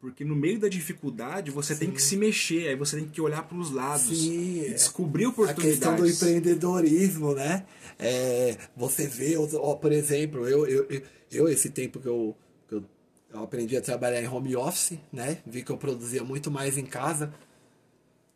[0.00, 3.42] Porque no meio da dificuldade você tem que se mexer, aí você tem que olhar
[3.42, 4.68] para os lados Sim, e é.
[4.70, 5.78] descobrir a oportunidades.
[5.80, 7.66] questão do empreendedorismo, né?
[7.98, 12.36] É, você vê, ó, por exemplo, eu, eu, eu, eu, esse tempo que eu,
[12.68, 12.84] que eu,
[13.32, 15.38] eu aprendi a trabalhar em home office, né?
[15.44, 17.34] Vi que eu produzia muito mais em casa.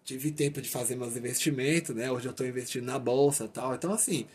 [0.04, 2.10] Tive tempo de fazer meus investimentos, né?
[2.10, 3.74] Hoje eu estou investindo na bolsa e tal.
[3.74, 4.26] Então, assim,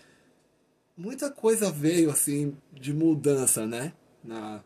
[0.96, 3.94] muita coisa veio, assim, de mudança, né?
[4.24, 4.64] Na,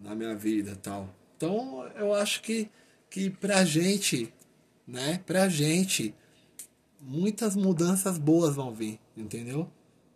[0.00, 1.08] na minha vida tal.
[1.36, 2.70] Então eu acho que,
[3.10, 4.32] que pra gente,
[4.86, 6.14] né, pra gente,
[7.00, 9.68] muitas mudanças boas vão vir, entendeu?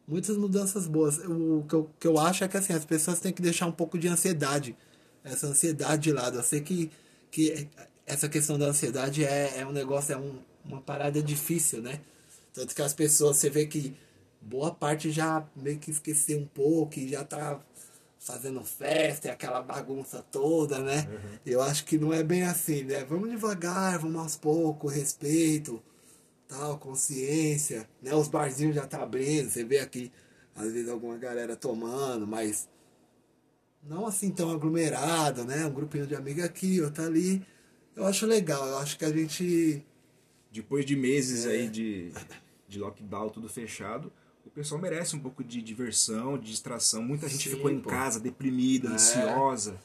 [0.06, 1.18] Muitas mudanças boas.
[1.18, 3.72] O que eu, que eu acho é que assim, as pessoas têm que deixar um
[3.72, 4.76] pouco de ansiedade.
[5.22, 6.38] Essa ansiedade de lado.
[6.38, 6.90] Eu sei que,
[7.30, 7.68] que
[8.08, 12.00] essa questão da ansiedade é, é um negócio, é um, uma parada difícil, né?
[12.52, 13.94] Tanto que as pessoas, você vê que
[14.40, 17.60] boa parte já meio que esqueceu um pouco e já tá
[18.18, 21.06] fazendo festa e aquela bagunça toda, né?
[21.08, 21.38] Uhum.
[21.46, 23.04] Eu acho que não é bem assim, né?
[23.04, 25.82] Vamos devagar, vamos aos poucos, respeito,
[26.48, 28.14] tal, consciência, né?
[28.14, 30.10] Os barzinhos já tá abrindo, você vê aqui,
[30.56, 32.68] às vezes alguma galera tomando, mas
[33.82, 35.66] não assim tão aglomerado, né?
[35.66, 37.46] Um grupinho de amigos aqui, outro ali.
[37.98, 39.84] Eu acho legal, eu acho que a gente.
[40.52, 41.50] Depois de meses é.
[41.50, 42.12] aí de,
[42.68, 44.12] de lockdown, tudo fechado,
[44.46, 47.02] o pessoal merece um pouco de diversão, de distração.
[47.02, 47.90] Muita gente Sim, ficou em pô.
[47.90, 48.92] casa deprimida, é.
[48.92, 49.76] ansiosa.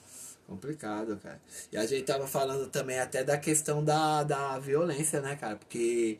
[0.47, 1.41] Complicado, cara.
[1.71, 5.55] E a gente tava falando também até da questão da, da violência, né, cara?
[5.55, 6.19] Porque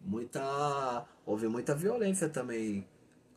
[0.00, 1.06] muita.
[1.24, 2.84] Houve muita violência também.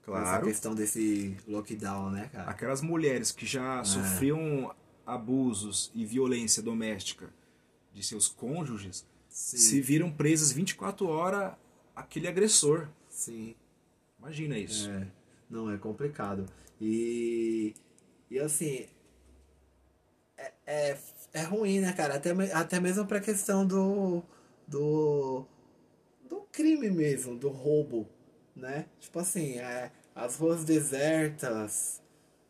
[0.03, 0.25] Claro.
[0.25, 2.49] Essa questão desse lockdown, né, cara?
[2.49, 3.83] Aquelas mulheres que já é.
[3.83, 4.73] sofriam
[5.05, 7.29] abusos e violência doméstica
[7.93, 9.57] de seus cônjuges Sim.
[9.57, 11.53] se viram presas 24 horas
[11.95, 12.87] aquele agressor.
[13.09, 13.55] Sim.
[14.19, 14.89] Imagina isso.
[14.89, 15.07] É,
[15.49, 16.45] não, é complicado.
[16.79, 17.73] E,
[18.29, 18.87] e assim,
[20.37, 20.97] é, é,
[21.33, 22.15] é ruim, né, cara?
[22.15, 24.23] Até, até mesmo pra questão do,
[24.67, 25.45] do,
[26.27, 28.07] do crime mesmo, do roubo,
[28.55, 28.85] né?
[28.99, 32.01] Tipo assim, é, as ruas desertas,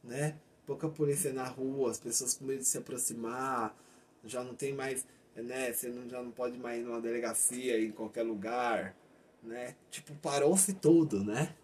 [0.04, 0.36] né?
[0.66, 3.76] Pouca polícia na rua, as pessoas com medo de se aproximar,
[4.24, 5.72] já não tem mais, né?
[5.72, 8.96] Você não, já não pode mais ir numa delegacia, em qualquer lugar,
[9.42, 9.76] né?
[9.90, 11.56] Tipo, parou-se tudo, né?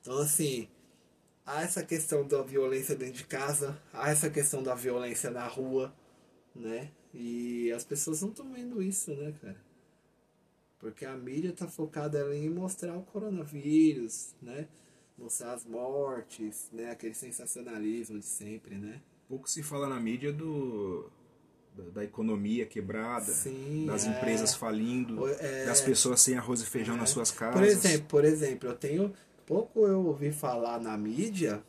[0.00, 0.68] Então, assim,
[1.44, 5.94] há essa questão da violência dentro de casa, há essa questão da violência na rua,
[6.54, 6.90] né?
[7.14, 9.56] E as pessoas não estão vendo isso, né, cara?
[10.78, 14.68] Porque a mídia tá focada em mostrar o coronavírus, né?
[15.16, 16.90] Mostrar as mortes, né?
[16.90, 19.00] Aquele sensacionalismo de sempre, né?
[19.28, 21.10] Pouco se fala na mídia do
[21.92, 24.10] da, economia quebrada, Sim, das é.
[24.10, 26.98] empresas falindo, é, das pessoas sem arroz e feijão é.
[26.98, 27.54] nas suas casas.
[27.54, 29.12] Por exemplo, por exemplo, eu tenho
[29.44, 31.62] pouco eu ouvi falar na mídia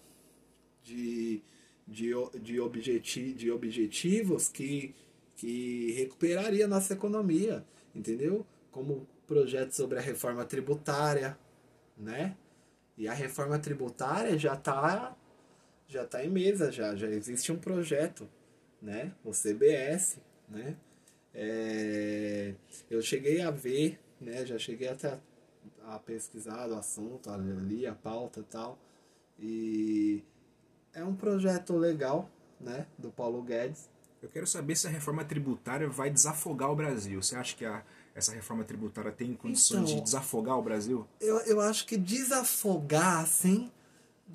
[0.84, 1.42] de,
[1.88, 4.96] de, de, objeti, de objetivos que,
[5.36, 8.46] que recuperaria a nossa economia, entendeu?
[8.72, 11.38] Como projeto sobre a reforma tributária,
[11.98, 12.36] né?
[12.98, 15.16] E a reforma tributária já está
[15.90, 18.28] já tá em mesa, já, já existe um projeto,
[18.82, 19.14] né?
[19.24, 20.18] O CBS,
[20.50, 20.76] né?
[21.34, 22.54] É,
[22.90, 24.46] eu cheguei a ver, né?
[24.46, 25.20] Já cheguei até
[25.86, 28.78] a pesquisar o assunto, ali a pauta e tal.
[29.40, 30.24] E
[30.94, 33.90] é um projeto legal, né, do Paulo Guedes.
[34.22, 37.22] Eu quero saber se a reforma tributária vai desafogar o Brasil.
[37.22, 37.84] Você acha que a,
[38.16, 41.08] essa reforma tributária tem condições então, de desafogar o Brasil?
[41.22, 43.72] Eu, eu acho que desafogar, assim,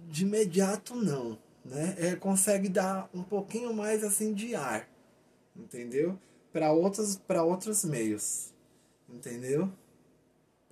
[0.09, 1.37] de imediato não.
[1.65, 1.95] Né?
[1.99, 4.89] É, consegue dar um pouquinho mais assim de ar,
[5.57, 6.19] entendeu?
[6.53, 8.53] Para outros, outros meios,
[9.09, 9.71] entendeu?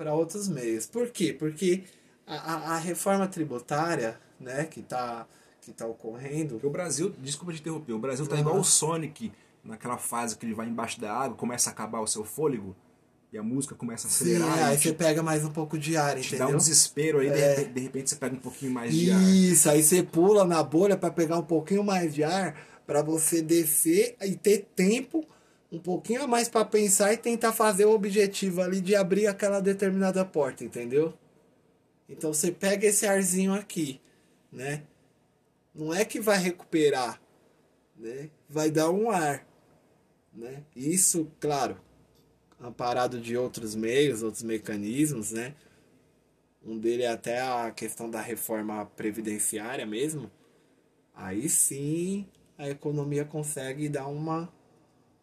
[0.00, 0.86] para outros meios.
[0.86, 1.30] Por quê?
[1.30, 1.84] Porque
[2.26, 5.26] a, a, a reforma tributária né, que está
[5.60, 6.58] que tá ocorrendo.
[6.62, 8.40] O Brasil, desculpa te interromper, o Brasil está uhum.
[8.40, 9.30] igual o Sonic
[9.62, 12.74] naquela fase que ele vai embaixo da água, começa a acabar o seu fôlego
[13.32, 14.56] e a música começa a acelerar.
[14.56, 16.48] Sim, aí você pega mais um pouco de ar, te entendeu?
[16.48, 17.56] Dá um desespero, aí é.
[17.56, 19.22] de, de, repente você pega um pouquinho mais de Isso, ar.
[19.22, 23.40] Isso, aí você pula na bolha para pegar um pouquinho mais de ar, para você
[23.40, 25.24] descer e ter tempo
[25.70, 29.60] um pouquinho a mais para pensar e tentar fazer o objetivo ali de abrir aquela
[29.60, 31.14] determinada porta, entendeu?
[32.08, 34.00] Então você pega esse arzinho aqui,
[34.50, 34.82] né?
[35.72, 37.22] Não é que vai recuperar,
[37.96, 38.28] né?
[38.48, 39.46] Vai dar um ar,
[40.34, 40.64] né?
[40.74, 41.80] Isso, claro,
[42.60, 45.54] amparado de outros meios, outros mecanismos, né?
[46.62, 50.30] Um dele é até a questão da reforma previdenciária mesmo.
[51.14, 52.26] Aí sim
[52.58, 54.52] a economia consegue dar uma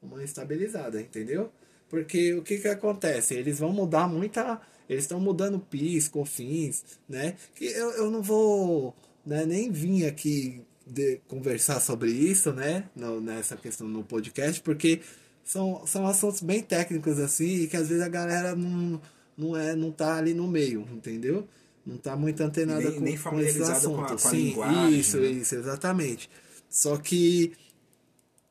[0.01, 1.51] uma estabilizada, entendeu?
[1.89, 3.33] Porque o que que acontece?
[3.33, 4.61] Eles vão mudar muita.
[4.89, 7.35] Eles estão mudando PIS, COFINS, né?
[7.55, 8.95] Que eu, eu não vou
[9.25, 12.89] né, nem vir aqui de, conversar sobre isso, né?
[12.95, 15.01] No, nessa questão no podcast, porque
[15.47, 19.01] são, são assuntos bem técnicos assim e que às vezes a galera não,
[19.37, 21.47] não, é, não tá ali no meio, entendeu?
[21.85, 24.23] Não tá muito antenada nem, com, nem com esses assuntos.
[24.23, 25.27] Com a, com a Sim, isso, né?
[25.27, 26.29] isso, exatamente.
[26.69, 27.53] Só que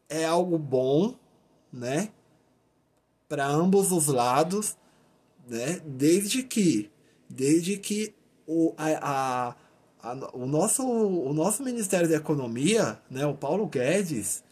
[0.08, 1.14] é algo bom,
[1.70, 2.08] né?
[3.28, 4.74] Para ambos os lados,
[5.46, 5.82] né?
[5.84, 6.90] Desde que,
[7.28, 8.14] desde que
[8.46, 9.54] o, a,
[10.02, 13.26] a, o, nosso, o nosso Ministério da Economia, né?
[13.26, 14.42] O Paulo Guedes,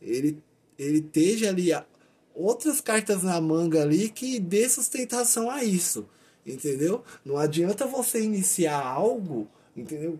[0.00, 0.42] ele,
[0.78, 1.70] ele esteja ali
[2.40, 6.08] outras cartas na manga ali que dê sustentação a isso,
[6.46, 7.04] entendeu?
[7.24, 10.18] Não adianta você iniciar algo, entendeu?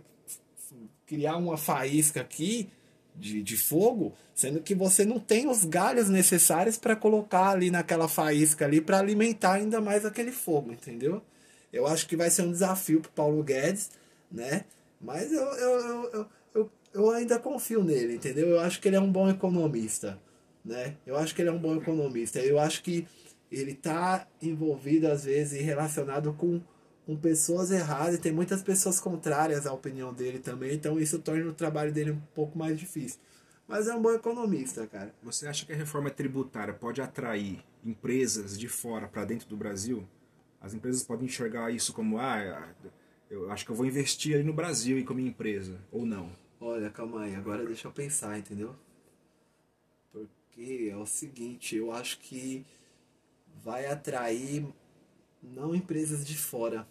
[1.06, 2.68] Criar uma faísca aqui
[3.14, 8.08] de, de fogo, sendo que você não tem os galhos necessários para colocar ali naquela
[8.08, 11.22] faísca ali para alimentar ainda mais aquele fogo, entendeu?
[11.72, 13.90] Eu acho que vai ser um desafio para Paulo Guedes,
[14.30, 14.64] né?
[15.00, 18.48] Mas eu, eu, eu, eu, eu, ainda confio nele, entendeu?
[18.48, 20.18] Eu acho que ele é um bom economista,
[20.64, 20.96] né?
[21.06, 22.38] Eu acho que ele é um bom economista.
[22.38, 23.06] Eu acho que
[23.50, 26.60] ele tá envolvido às vezes e relacionado com,
[27.04, 31.50] com pessoas erradas e tem muitas pessoas contrárias à opinião dele também, então isso torna
[31.50, 33.18] o trabalho dele um pouco mais difícil.
[33.66, 35.14] Mas é um bom economista, cara.
[35.22, 40.06] Você acha que a reforma tributária pode atrair empresas de fora para dentro do Brasil?
[40.60, 42.68] As empresas podem enxergar isso como, ah,
[43.30, 46.04] eu acho que eu vou investir ali no Brasil e com a minha empresa, ou
[46.04, 46.32] não?
[46.60, 48.74] Olha, calma aí, agora deixa eu pensar, entendeu?
[50.50, 52.66] Porque é o seguinte, eu acho que
[53.62, 54.66] vai atrair
[55.42, 56.86] não empresas de fora,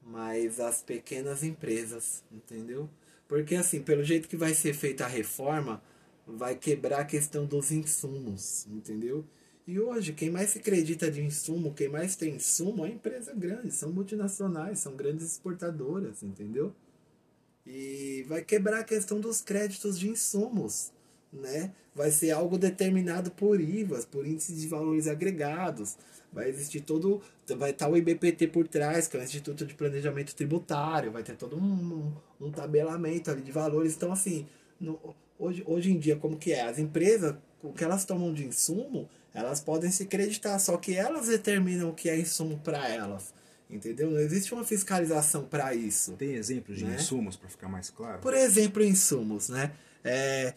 [0.00, 2.90] mas as pequenas empresas, entendeu?
[3.28, 5.82] Porque assim, pelo jeito que vai ser feita a reforma,
[6.26, 9.24] vai quebrar a questão dos insumos, entendeu?
[9.66, 13.70] E hoje, quem mais se acredita de insumo, quem mais tem insumo é empresa grande,
[13.70, 16.74] são multinacionais, são grandes exportadoras, entendeu?
[17.64, 20.92] E vai quebrar a questão dos créditos de insumos,
[21.32, 21.72] né?
[21.94, 25.96] Vai ser algo determinado por IVAs, por índices de valores agregados.
[26.32, 27.20] Vai existir todo,
[27.56, 31.36] vai estar o IBPT por trás, que é o Instituto de Planejamento Tributário, vai ter
[31.36, 33.94] todo um, um, um tabelamento ali de valores.
[33.94, 34.46] Então, assim,
[34.80, 34.98] no,
[35.38, 36.62] hoje, hoje em dia, como que é?
[36.62, 41.28] As empresas, o que elas tomam de insumo, elas podem se creditar, só que elas
[41.28, 43.34] determinam o que é insumo para elas.
[43.68, 44.10] Entendeu?
[44.10, 46.12] Não existe uma fiscalização para isso.
[46.12, 46.96] Tem exemplos de Né?
[46.96, 48.20] insumos para ficar mais claro?
[48.20, 49.72] Por exemplo, insumos, né?
[50.04, 50.52] É,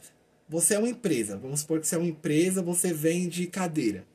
[0.47, 4.05] você é uma empresa, vamos supor que você é uma empresa, você vende cadeira.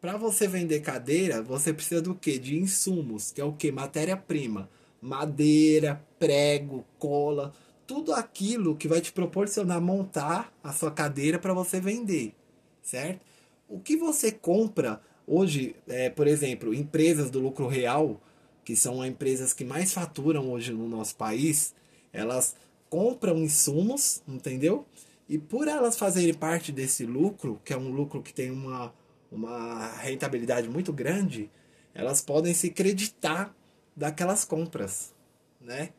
[0.00, 2.38] Para você vender cadeira, você precisa do quê?
[2.38, 3.72] De insumos, que é o quê?
[3.72, 4.70] Matéria-prima.
[5.00, 7.52] Madeira, prego, cola,
[7.86, 12.34] tudo aquilo que vai te proporcionar montar a sua cadeira para você vender,
[12.82, 13.20] certo?
[13.68, 18.20] O que você compra hoje, é, por exemplo, empresas do lucro real,
[18.64, 21.74] que são as empresas que mais faturam hoje no nosso país,
[22.12, 22.56] elas
[22.88, 24.86] compram insumos, entendeu?
[25.28, 28.94] E por elas fazerem parte desse lucro, que é um lucro que tem uma,
[29.30, 31.50] uma rentabilidade muito grande,
[31.94, 33.54] elas podem se creditar
[33.94, 35.12] daquelas compras,
[35.60, 35.90] né?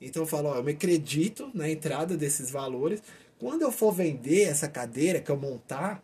[0.00, 3.02] Então eu falo, ó, eu me acredito na entrada desses valores.
[3.38, 6.02] Quando eu for vender essa cadeira que eu montar,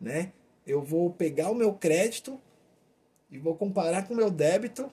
[0.00, 0.32] né?
[0.66, 2.40] Eu vou pegar o meu crédito
[3.30, 4.90] e vou comparar com o meu débito,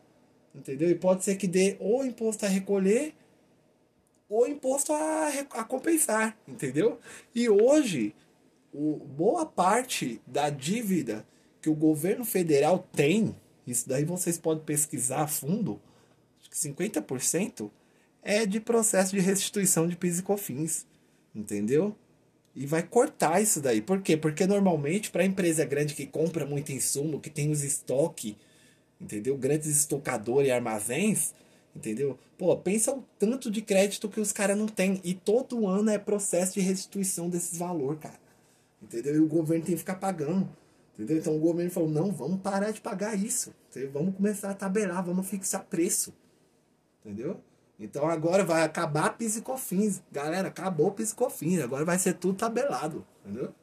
[0.53, 0.89] entendeu?
[0.89, 3.13] E pode ser que dê ou imposto a recolher
[4.31, 6.97] ou imposto a, a compensar, entendeu?
[7.35, 8.15] E hoje,
[8.73, 11.27] o, boa parte da dívida
[11.61, 13.35] que o governo federal tem,
[13.67, 15.81] isso daí vocês podem pesquisar a fundo,
[16.39, 17.69] acho que 50%
[18.23, 20.87] é de processo de restituição de PIS e COFINS,
[21.35, 21.93] entendeu?
[22.55, 23.81] E vai cortar isso daí.
[23.81, 24.15] Por quê?
[24.15, 28.37] Porque normalmente para empresa grande que compra muito insumo, que tem os estoque,
[28.99, 29.37] entendeu?
[29.37, 31.33] Grandes estocadores e armazéns,
[31.75, 32.17] entendeu?
[32.37, 34.99] Pô, pensa o tanto de crédito que os caras não têm.
[35.03, 38.19] E todo ano é processo de restituição desses valores, cara.
[38.81, 39.15] Entendeu?
[39.15, 40.49] E o governo tem que ficar pagando.
[40.93, 41.17] Entendeu?
[41.17, 43.53] Então o governo falou, não, vamos parar de pagar isso.
[43.69, 43.91] Entendeu?
[43.91, 46.13] Vamos começar a tabelar, vamos fixar preço.
[47.03, 47.39] Entendeu?
[47.79, 50.03] Então agora vai acabar PIS e COFINS.
[50.11, 51.61] Galera, acabou PIS e COFINS.
[51.61, 53.05] Agora vai ser tudo tabelado.
[53.25, 53.53] Entendeu?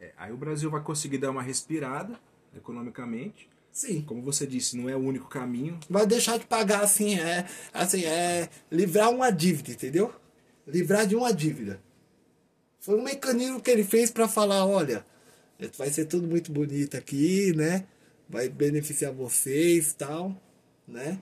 [0.00, 2.18] É, aí o Brasil vai conseguir dar uma respirada
[2.56, 3.50] economicamente.
[3.72, 4.02] Sim.
[4.02, 5.80] Como você disse, não é o único caminho.
[5.88, 10.14] vai deixar de pagar assim, é, assim, é livrar uma dívida, entendeu?
[10.66, 11.80] Livrar de uma dívida.
[12.78, 15.04] Foi um mecanismo que ele fez para falar, olha,
[15.78, 17.86] vai ser tudo muito bonito aqui, né?
[18.28, 20.36] Vai beneficiar vocês, tal,
[20.86, 21.18] né?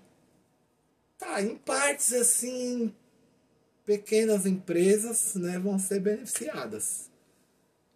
[1.19, 2.95] Tá, em partes assim,
[3.85, 7.11] pequenas empresas, né, vão ser beneficiadas,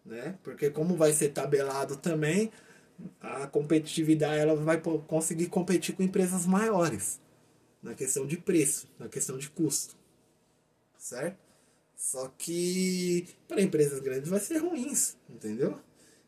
[0.05, 0.37] né?
[0.43, 2.51] Porque como vai ser tabelado também,
[3.21, 7.19] a competitividade ela vai conseguir competir com empresas maiores
[7.83, 9.95] na questão de preço, na questão de custo,
[10.97, 11.37] certo?
[11.97, 15.79] Só que para empresas grandes vai ser ruins, entendeu?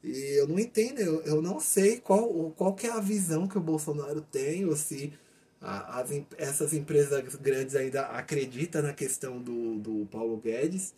[0.04, 3.58] E eu não entendo, eu, eu não sei qual, qual que é a visão que
[3.58, 5.14] o Bolsonaro tem, ou se
[5.62, 10.94] a- as, essas empresas grandes ainda acreditam na questão do, do Paulo Guedes,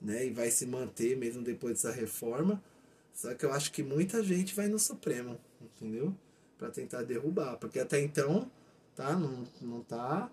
[0.00, 0.26] né?
[0.26, 2.62] E vai se manter mesmo depois dessa reforma.
[3.14, 6.12] Só que eu acho que muita gente vai no Supremo, entendeu?
[6.58, 7.56] Pra tentar derrubar.
[7.56, 8.50] Porque até então,
[8.94, 9.14] tá?
[9.14, 10.28] Não, não tá.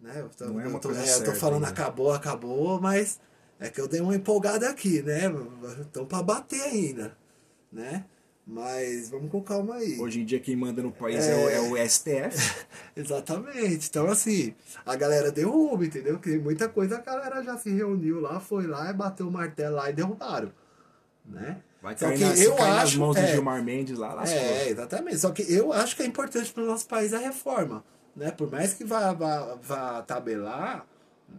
[0.00, 0.20] Né?
[0.20, 1.68] Eu tô, Não é uma eu tô, coisa é, eu tô certa falando ainda.
[1.68, 3.20] acabou, acabou, mas
[3.60, 5.32] É que eu dei uma empolgada aqui, né?
[5.80, 7.16] Estão para bater ainda,
[7.70, 8.04] né?
[8.44, 10.00] Mas vamos com calma aí.
[10.00, 12.66] Hoje em dia quem manda no país é, o, é o STF.
[12.96, 13.88] Exatamente.
[13.88, 14.52] Então, assim,
[14.84, 16.18] a galera derruba, entendeu?
[16.18, 19.88] Que muita coisa a galera já se reuniu lá, foi lá bateu o martelo lá
[19.88, 20.52] e derrubaram.
[21.24, 21.62] Né?
[21.82, 23.22] Vai Só cair, que na, se eu cair nas acho- mãos é.
[23.26, 24.38] do Gilmar Mendes lá, lascou.
[24.38, 25.18] É, exatamente.
[25.18, 27.84] Só que eu acho que é importante para o nosso país a reforma.
[28.14, 28.30] Né?
[28.30, 30.86] Por mais que vá, vá, vá tabelar,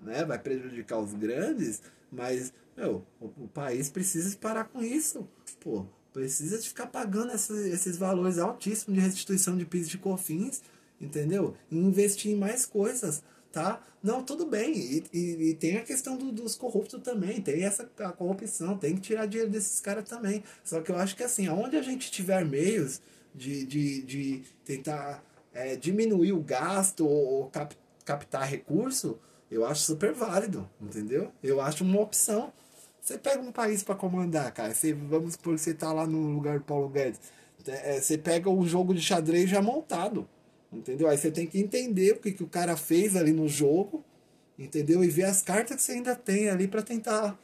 [0.03, 0.25] né?
[0.25, 1.81] vai prejudicar os grandes,
[2.11, 5.25] mas meu, o, o país precisa parar com isso.
[5.61, 10.61] Pô, precisa de ficar pagando essa- esses valores altíssimos de restituição de PIS de COFINS,
[10.99, 11.55] entendeu?
[11.71, 13.23] E investir em mais coisas.
[13.53, 13.81] Tá?
[14.01, 14.73] Não, tudo bem.
[14.75, 17.39] E, e, e tem a questão do- dos corruptos também.
[17.39, 18.75] Tem essa a corrupção.
[18.77, 20.43] Tem que tirar dinheiro desses caras também.
[20.63, 22.99] Só que eu acho que assim, aonde a gente tiver meios
[23.33, 25.23] de, de, de tentar
[25.53, 29.19] é, diminuir o gasto ou, cap- captar recurso,
[29.51, 31.31] eu acho super válido, entendeu?
[31.43, 32.51] Eu acho uma opção.
[32.99, 34.73] Você pega um país para comandar, cara.
[34.73, 37.19] Você, vamos que você tá lá no lugar do Paulo Guedes.
[37.67, 40.27] É, você pega o jogo de xadrez já montado.
[40.73, 41.07] Entendeu?
[41.07, 44.03] Aí você tem que entender o que, que o cara fez ali no jogo.
[44.57, 45.03] Entendeu?
[45.03, 47.37] E ver as cartas que você ainda tem ali para tentar.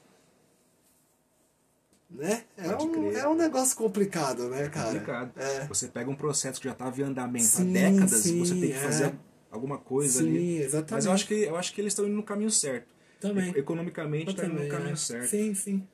[2.10, 2.44] Né?
[2.58, 3.18] É Pode um, crer.
[3.24, 4.88] é um negócio complicado, né, cara?
[4.92, 5.32] complicado.
[5.40, 5.68] É.
[5.68, 8.54] Você pega um processo que já estava em andamento Sim, há décadas sim, e você
[8.56, 8.80] tem que é.
[8.80, 9.16] fazer
[9.52, 10.58] alguma coisa Sim, ali.
[10.58, 10.92] exatamente.
[10.92, 12.88] Mas eu acho que, eu acho que eles estão indo no caminho certo.
[13.20, 13.52] Também.
[13.52, 14.96] E- Economicamente está indo no caminho é.
[14.96, 15.30] certo.
[15.30, 15.88] Sim, sim.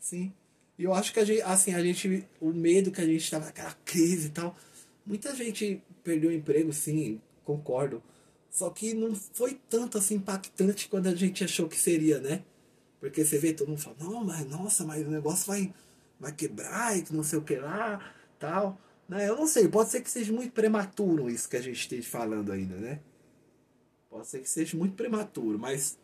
[0.00, 0.32] Sim.
[0.78, 3.44] E eu acho que a gente, assim, a gente, o medo que a gente tava
[3.44, 4.56] naquela crise e tal,
[5.06, 8.02] muita gente perdeu o emprego, sim, concordo.
[8.50, 12.42] Só que não foi tanto assim impactante quando a gente achou que seria, né?
[13.00, 15.72] Porque você vê todo mundo fala, não, mas nossa, mas o negócio vai,
[16.20, 18.00] vai quebrar e não sei o que lá,
[18.38, 18.78] tal.
[19.08, 19.28] Né?
[19.28, 22.52] Eu não sei, pode ser que seja muito prematuro isso que a gente esteja falando
[22.52, 23.00] ainda, né?
[24.08, 25.98] Pode ser que seja muito prematuro, mas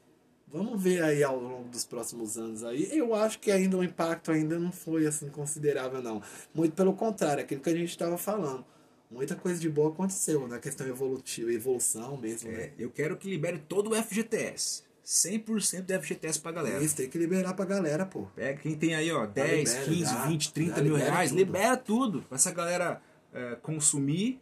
[0.46, 2.88] vamos ver aí ao longo dos próximos anos aí.
[2.96, 6.22] Eu acho que ainda o impacto ainda não foi assim considerável não.
[6.54, 8.64] Muito pelo contrário, aquilo que a gente estava falando.
[9.10, 12.72] Muita coisa de boa aconteceu na questão evolutiva, evolução mesmo, É, né?
[12.78, 14.82] eu quero que libere todo o FGTS.
[15.04, 16.84] 100% do FGTS pra galera.
[16.84, 18.26] Isso, tem que liberar pra galera, pô.
[18.36, 20.26] Pega quem tem aí, ó, 10, libera, 15, já.
[20.26, 21.38] 20, 30 Já mil libera reais, tudo.
[21.38, 22.22] libera tudo.
[22.22, 23.02] Pra essa galera
[23.32, 24.38] é, consumir,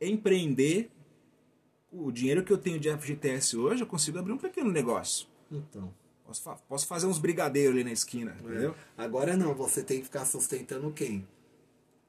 [0.00, 0.90] empreender.
[1.92, 5.26] O dinheiro que eu tenho de FGTS hoje, eu consigo abrir um pequeno negócio.
[5.50, 5.92] Então.
[6.24, 8.70] Posso, fa- posso fazer uns brigadeiros ali na esquina, entendeu?
[8.96, 9.02] É.
[9.02, 11.26] Agora não, você tem que ficar sustentando quem?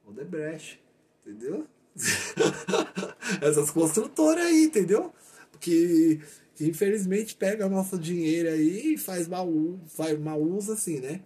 [0.06, 0.80] O Debrecht,
[1.26, 1.66] entendeu?
[3.42, 5.14] Essas construtoras aí, entendeu?
[5.60, 6.20] Que,
[6.56, 11.22] que infelizmente pega nosso dinheiro aí e faz mau, u- faz mau uso assim, né?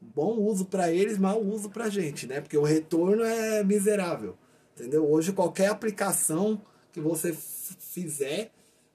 [0.00, 2.40] Bom uso pra eles, mau uso pra gente, né?
[2.40, 4.36] Porque o retorno é miserável,
[4.74, 5.08] entendeu?
[5.08, 6.60] Hoje qualquer aplicação
[6.92, 7.34] que você
[7.78, 8.50] fizer,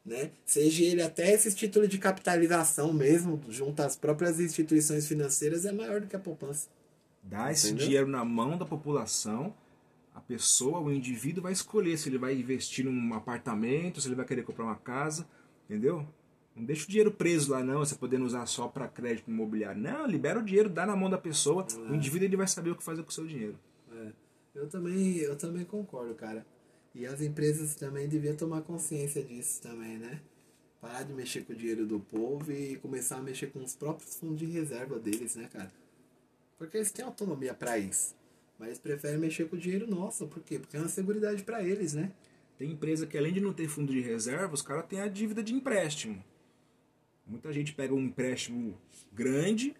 [0.05, 0.31] né?
[0.45, 6.01] Seja ele até esses títulos de capitalização mesmo, junto às próprias instituições financeiras, é maior
[6.01, 6.67] do que a poupança.
[7.23, 7.85] Dá esse Entendeu?
[7.85, 9.53] dinheiro na mão da população,
[10.17, 14.25] a pessoa, o indivíduo vai escolher se ele vai investir num apartamento, se ele vai
[14.25, 15.27] querer comprar uma casa,
[15.65, 16.07] entendeu?
[16.55, 19.79] Não deixa o dinheiro preso lá não, você podendo usar só para crédito imobiliário.
[19.79, 22.75] Não, libera o dinheiro, dá na mão da pessoa, o indivíduo ele vai saber o
[22.75, 23.59] que fazer com o seu dinheiro.
[23.91, 24.11] É,
[24.55, 26.43] eu também, eu também concordo, cara.
[26.95, 30.19] E as empresas também deviam tomar consciência disso também, né?
[30.81, 34.15] Parar de mexer com o dinheiro do povo e começar a mexer com os próprios
[34.15, 35.71] fundos de reserva deles, né, cara?
[36.57, 38.15] Porque eles têm autonomia pra isso.
[38.59, 40.57] Mas eles preferem mexer com o dinheiro nosso, por quê?
[40.59, 42.11] Porque é uma seguridade pra eles, né?
[42.57, 45.43] Tem empresa que além de não ter fundo de reserva, os caras têm a dívida
[45.43, 46.23] de empréstimo.
[47.25, 48.75] Muita gente pega um empréstimo
[49.13, 49.75] grande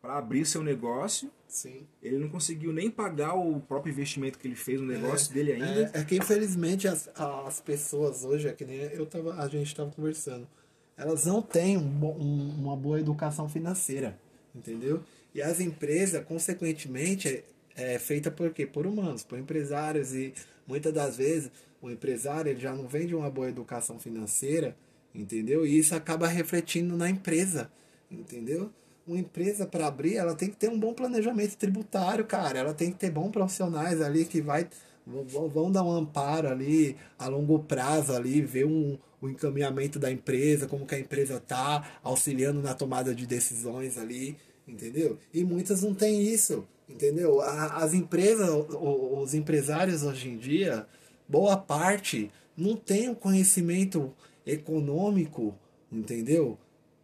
[0.00, 1.86] para abrir seu negócio, Sim.
[2.02, 5.90] ele não conseguiu nem pagar o próprio investimento que ele fez no negócio dele ainda.
[5.94, 9.66] É, é que infelizmente as, as pessoas hoje, é que nem eu tava, a gente
[9.66, 10.48] estava conversando,
[10.96, 14.18] elas não têm um um- uma boa educação financeira,
[14.54, 15.02] entendeu?
[15.34, 17.44] E as empresas, consequentemente,
[17.78, 18.66] é, feita por quê?
[18.66, 20.34] Por humanos, por empresários e
[20.66, 21.50] muitas das vezes
[21.80, 24.76] o empresário ele já não vem de uma boa educação financeira,
[25.14, 25.64] entendeu?
[25.64, 27.70] E isso acaba refletindo na empresa,
[28.10, 28.70] entendeu?
[29.06, 32.58] Uma empresa para abrir, ela tem que ter um bom planejamento tributário, cara.
[32.58, 34.68] Ela tem que ter bons profissionais ali que vai
[35.06, 40.10] vão, vão dar um amparo ali a longo prazo ali, ver um, o encaminhamento da
[40.10, 45.16] empresa, como que a empresa tá, auxiliando na tomada de decisões ali, entendeu?
[45.32, 47.40] E muitas não têm isso, entendeu?
[47.40, 50.86] As empresas, os empresários hoje em dia,
[51.28, 54.12] boa parte não tem o conhecimento
[54.44, 55.54] econômico,
[55.92, 56.58] entendeu?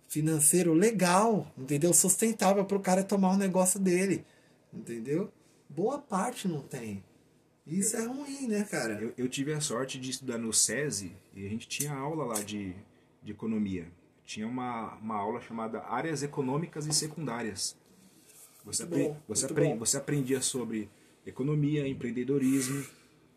[0.08, 1.92] Financeiro legal, entendeu?
[1.92, 4.24] Sustentável para o cara tomar o negócio dele,
[4.72, 5.30] entendeu?
[5.68, 7.02] Boa parte não tem.
[7.66, 9.00] Isso é ruim, né, cara?
[9.00, 12.42] Eu, eu tive a sorte de estudar no SESI e a gente tinha aula lá
[12.42, 12.74] de,
[13.22, 13.86] de economia.
[14.24, 17.76] tinha uma, uma aula chamada Áreas Econômicas e Secundárias.
[18.64, 19.46] Você, bom, você,
[19.76, 20.88] você aprendia sobre
[21.26, 22.84] economia, empreendedorismo,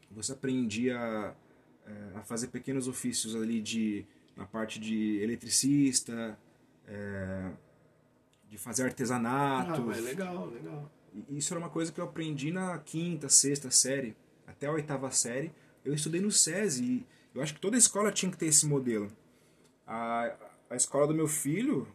[0.10, 1.36] você aprendia
[1.86, 4.06] eh, a fazer pequenos ofícios ali de,
[4.36, 6.38] na parte de eletricista,
[6.88, 7.52] eh,
[8.50, 9.90] de fazer artesanato.
[9.92, 10.92] Ah, legal, legal.
[11.30, 14.16] Isso era uma coisa que eu aprendi na quinta, sexta série,
[14.46, 15.52] até a oitava série.
[15.84, 19.10] Eu estudei no SESI e eu acho que toda escola tinha que ter esse modelo.
[19.86, 20.34] A,
[20.70, 21.88] a escola do meu filho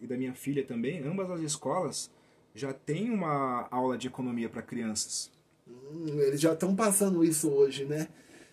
[0.00, 2.10] e da minha filha também, ambas as escolas,
[2.56, 5.30] já tem uma aula de economia para crianças.
[5.68, 8.08] Hum, eles já estão passando isso hoje, né?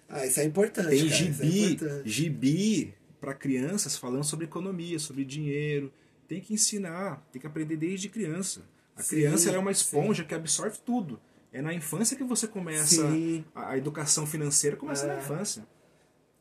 [0.10, 0.90] Ah, isso é importante.
[0.90, 2.10] Tem cara, é gibi, importante.
[2.10, 5.92] gibi para crianças falando sobre economia, sobre dinheiro.
[6.28, 8.62] Tem que ensinar, tem que aprender desde criança.
[8.96, 9.82] A Sim, criança é uma sim.
[9.82, 11.20] esponja que absorve tudo.
[11.52, 13.46] É na infância que você começa Sim.
[13.56, 15.20] a, educação financeira começa na É.
[15.20, 15.66] infância.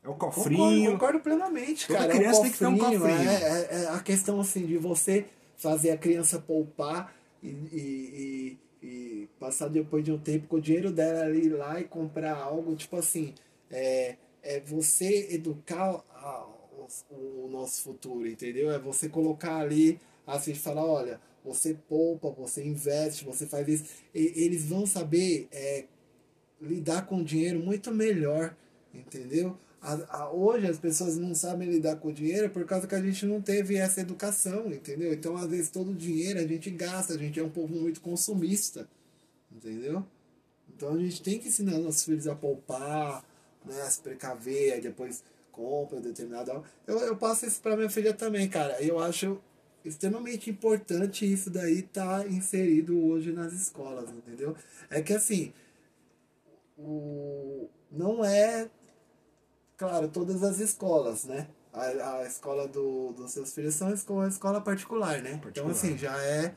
[0.03, 0.91] É o Concordo, cofrinho.
[0.91, 2.13] concordo plenamente, Toda cara.
[2.13, 3.29] criança é tem que ter um cofrinho, cofrinho.
[3.29, 7.13] É, é- é a questão assim de você fazer a criança poupar
[7.43, 11.79] e, e- e- e passar depois de um tempo com o dinheiro dela ali lá
[11.79, 13.33] e comprar algo, tipo assim,
[13.71, 16.47] é, é você educar a-
[17.11, 18.71] o, o nosso futuro, entendeu?
[18.71, 23.85] É você colocar ali, assim, falar, olha, você poupa, você investe, você faz isso.
[24.13, 25.85] E, eles vão saber é,
[26.61, 28.55] lidar com o dinheiro muito melhor,
[28.93, 29.57] entendeu?
[29.83, 33.01] A- a- hoje as pessoas não sabem lidar com o dinheiro por causa que a
[33.01, 35.13] gente não teve essa educação, entendeu?
[35.13, 37.99] Então, às vezes, todo o dinheiro a gente gasta, a gente é um povo muito
[37.99, 38.87] consumista,
[39.51, 40.05] entendeu?
[40.73, 43.25] Então, a gente tem que ensinar nossos filhos a poupar,
[43.65, 46.61] né, a se precaver, aí depois compra determinada...
[46.87, 48.81] Eu, eu passo isso para minha filha também, cara.
[48.81, 49.39] Eu acho
[49.85, 54.55] extremamente importante isso daí estar inserido hoje nas escolas, entendeu?
[54.89, 55.53] É que, assim,
[56.77, 58.69] o, não é,
[59.87, 61.47] claro, todas as escolas, né?
[61.71, 65.31] A, a escola do, dos seus filhos são escola, escola particular, né?
[65.31, 65.71] Então, Particular.
[65.71, 66.53] assim, já é,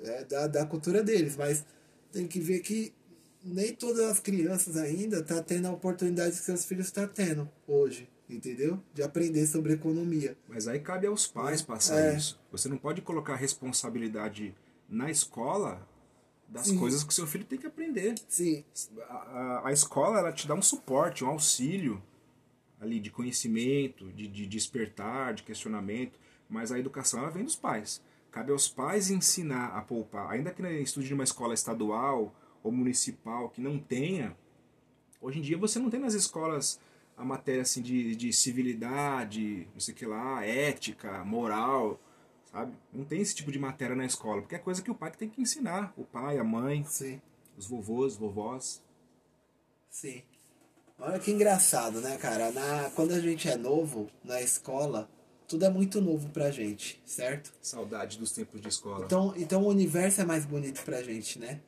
[0.00, 1.64] é da, da cultura deles, mas
[2.12, 2.94] tem que ver que
[3.42, 8.08] nem todas as crianças ainda tá tendo a oportunidade que seus filhos estão tendo hoje,
[8.30, 8.80] entendeu?
[8.94, 10.36] De aprender sobre economia.
[10.48, 12.16] Mas aí cabe aos pais passar É.
[12.16, 12.40] isso.
[12.52, 14.54] Você não pode colocar responsabilidade
[14.88, 15.86] na escola
[16.48, 16.78] das Sim.
[16.78, 18.14] coisas que seu filho tem que aprender.
[18.28, 18.64] Sim,
[19.08, 22.02] A, a, a escola ela te dá um suporte, um auxílio
[22.80, 26.18] ali de conhecimento, de, de despertar, de questionamento,
[26.48, 28.02] mas a educação ela vem dos pais.
[28.30, 30.30] Cabe aos pais ensinar a poupar.
[30.30, 34.36] Ainda que estude numa escola estadual ou municipal que não tenha,
[35.20, 36.80] hoje em dia você não tem nas escolas
[37.16, 42.00] a matéria assim de, de civilidade, não sei o que lá, ética, moral,
[42.54, 42.72] sabe?
[42.92, 45.18] Não tem esse tipo de matéria na escola, porque é coisa que o pai que
[45.18, 47.20] tem que ensinar, o pai, a mãe, sim.
[47.58, 48.80] os vovôs, vovós.
[49.90, 50.22] Sim.
[50.98, 52.52] Olha que engraçado, né, cara?
[52.52, 55.10] Na, quando a gente é novo, na escola,
[55.48, 57.52] tudo é muito novo pra gente, certo?
[57.60, 59.04] Saudade dos tempos de escola.
[59.04, 61.60] Então, então o universo é mais bonito pra gente, né?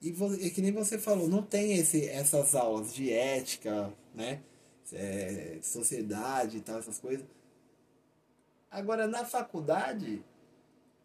[0.00, 4.40] E, e que nem você falou, não tem esse, essas aulas de ética, né?
[4.92, 7.26] É, sociedade e tal, essas coisas.
[8.74, 10.20] Agora, na faculdade,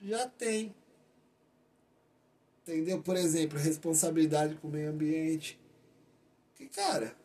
[0.02, 0.74] já tem.
[2.64, 3.00] Entendeu?
[3.00, 5.60] Por exemplo, responsabilidade com o meio ambiente.
[6.56, 7.16] Que, cara,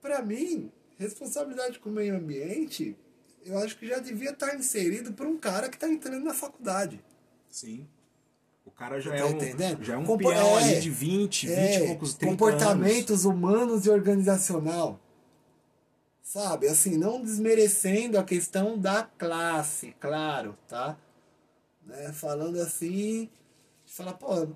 [0.00, 2.96] pra mim, responsabilidade com o meio ambiente,
[3.44, 7.04] eu acho que já devia estar inserido por um cara que está entrando na faculdade.
[7.50, 7.84] Sim.
[8.64, 9.82] O cara já Tá é um, entendendo?
[9.84, 10.64] já é um Compo- peão é.
[10.72, 15.00] ali de 20, 20 e É, poucos 30 comportamentos humanos e organizacional.
[16.24, 20.98] Sabe, assim, não desmerecendo a questão da classe, claro, tá?
[21.84, 22.14] Né?
[22.14, 23.28] Falando assim,
[23.84, 24.48] fala, pô,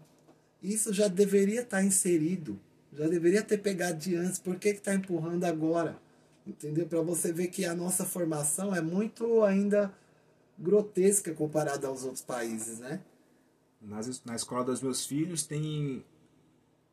[0.63, 2.59] isso já deveria estar inserido,
[2.91, 6.01] já deveria ter pegado de antes, por que que tá empurrando agora?
[6.47, 6.87] Entendeu?
[6.87, 9.95] Para você ver que a nossa formação é muito ainda
[10.59, 13.03] grotesca comparada aos outros países, né?
[13.79, 16.03] Nas, na escola dos meus filhos tem,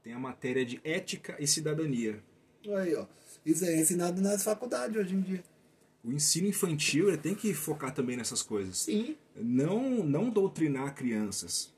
[0.03, 2.21] tem a matéria de ética e cidadania.
[2.67, 3.05] Aí, ó.
[3.45, 5.43] Isso é ensinado nas faculdades hoje em dia.
[6.03, 8.77] O ensino infantil ele tem que focar também nessas coisas.
[8.79, 9.15] Sim.
[9.35, 11.73] Não, não doutrinar crianças.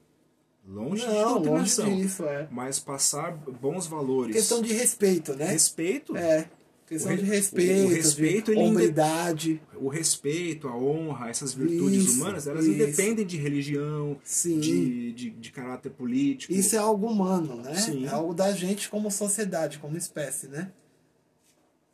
[0.68, 1.90] Longe de Não, doutrinação.
[1.90, 2.48] longe disso, é.
[2.52, 4.36] Mas passar bons valores.
[4.36, 5.46] Questão de respeito, né?
[5.46, 6.16] respeito.
[6.18, 6.50] É.
[6.86, 9.62] Questão re- de respeito, o respeito, de hombridade.
[9.76, 12.74] O respeito, a honra, essas virtudes Isso, humanas, elas isso.
[12.76, 14.60] independem de religião, Sim.
[14.60, 16.54] de, de, de caráter político.
[16.54, 17.76] Isso é algo humano, né?
[17.76, 18.06] Sim.
[18.06, 20.72] É algo da gente como sociedade, como espécie, né?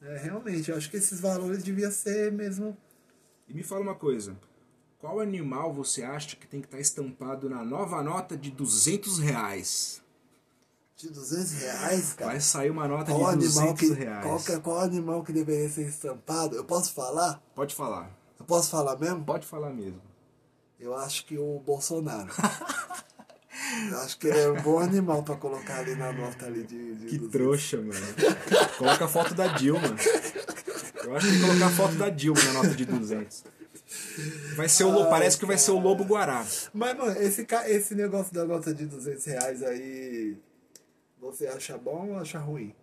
[0.03, 2.75] É, realmente, eu acho que esses valores deviam ser mesmo.
[3.47, 4.35] E me fala uma coisa.
[4.99, 10.01] Qual animal você acha que tem que estar estampado na nova nota de 200 reais?
[10.95, 12.31] De 200 reais, cara.
[12.31, 14.23] Vai sair uma nota Qual de animal, 200 que, reais.
[14.25, 16.55] qual, que- qual animal que deveria ser estampado?
[16.55, 17.41] Eu posso falar?
[17.55, 18.09] Pode falar.
[18.39, 19.23] Eu posso falar mesmo?
[19.25, 20.01] Pode falar mesmo.
[20.79, 22.29] Eu acho que o Bolsonaro.
[24.03, 26.95] Acho que é um bom animal pra colocar ali na nota ali de.
[26.95, 27.31] de Que 200.
[27.31, 27.93] trouxa, mano.
[28.77, 29.95] Coloca a foto da Dilma.
[31.03, 33.43] Eu acho que tem que colocar a foto da Dilma na nota de 200.
[34.55, 36.45] Vai ser o lobo, parece que vai ser o Lobo Guará.
[36.73, 40.37] Mas, mano, esse, esse negócio da nota de 200 reais aí.
[41.19, 42.73] Você acha bom ou acha ruim?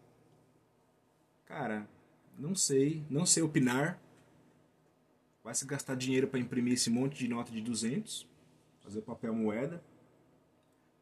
[1.47, 1.87] Cara,
[2.39, 4.01] não sei, não sei opinar.
[5.43, 8.27] Vai se gastar dinheiro pra imprimir esse monte de nota de 200,
[8.85, 9.83] fazer papel moeda.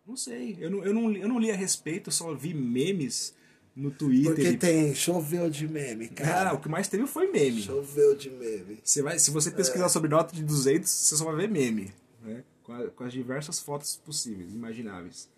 [0.09, 2.55] Não sei, eu não, eu não, li- eu não li a respeito, eu só vi
[2.55, 3.35] memes
[3.77, 4.35] no Twitter.
[4.35, 6.51] Porque tem choveu de meme, cara.
[6.51, 7.63] Ah, o que mais teve foi meme.
[7.63, 8.81] Choveu de meme.
[8.83, 11.93] Você vai, se você pesquisar sobre nota de 200, você só vai ver meme,
[12.23, 12.43] né?
[12.63, 15.29] Com, a- com as diversas fotos possíveis, imagináveis.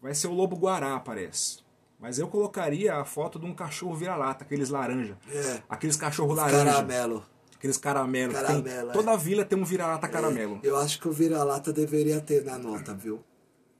[0.00, 1.58] Vai ser o lobo guará, parece.
[1.98, 5.18] Mas eu colocaria a foto de um cachorro vira-lata, aqueles laranja.
[5.32, 5.62] É.
[5.68, 6.64] Aqueles cachorro laranja.
[6.64, 7.26] Caramelo.
[7.56, 8.32] Aqueles caramelo.
[8.34, 8.92] Caramelo, tem, é.
[8.92, 10.60] toda vila tem um vira-lata caramelo.
[10.62, 13.20] Eu acho que o vira-lata deveria ter na nota, viu?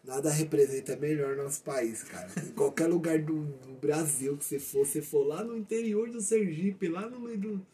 [0.07, 2.31] Nada representa melhor nosso país, cara.
[2.41, 6.21] Em qualquer lugar do, do Brasil que você for, você for lá no interior do
[6.21, 7.67] Sergipe, lá no meio do.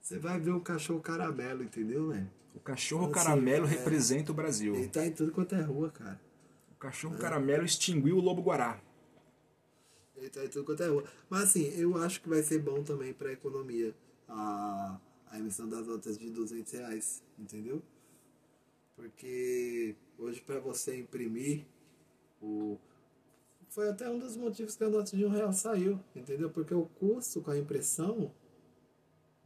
[0.00, 2.30] Você vai ver um cachorro caramelo, entendeu, velho?
[2.54, 3.70] O cachorro Assim, caramelo é.
[3.70, 4.74] representa o Brasil.
[4.74, 6.20] Ele tá em tudo quanto é rua, cara.
[6.72, 8.78] O cachorro caramelo extinguiu o lobo guará.
[10.16, 11.04] Ele tá em tudo quanto é rua.
[11.30, 13.94] Mas assim, eu acho que vai ser bom também pra economia
[14.28, 15.00] a,
[15.30, 17.82] a emissão das notas de 200 reais, entendeu?
[18.96, 21.64] Porque hoje pra você imprimir
[22.42, 22.78] o.
[23.68, 26.50] Foi até um dos motivos que a nota de um real saiu, entendeu?
[26.50, 28.32] Porque o custo com a impressão,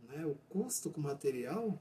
[0.08, 1.78] né, o custo com o material,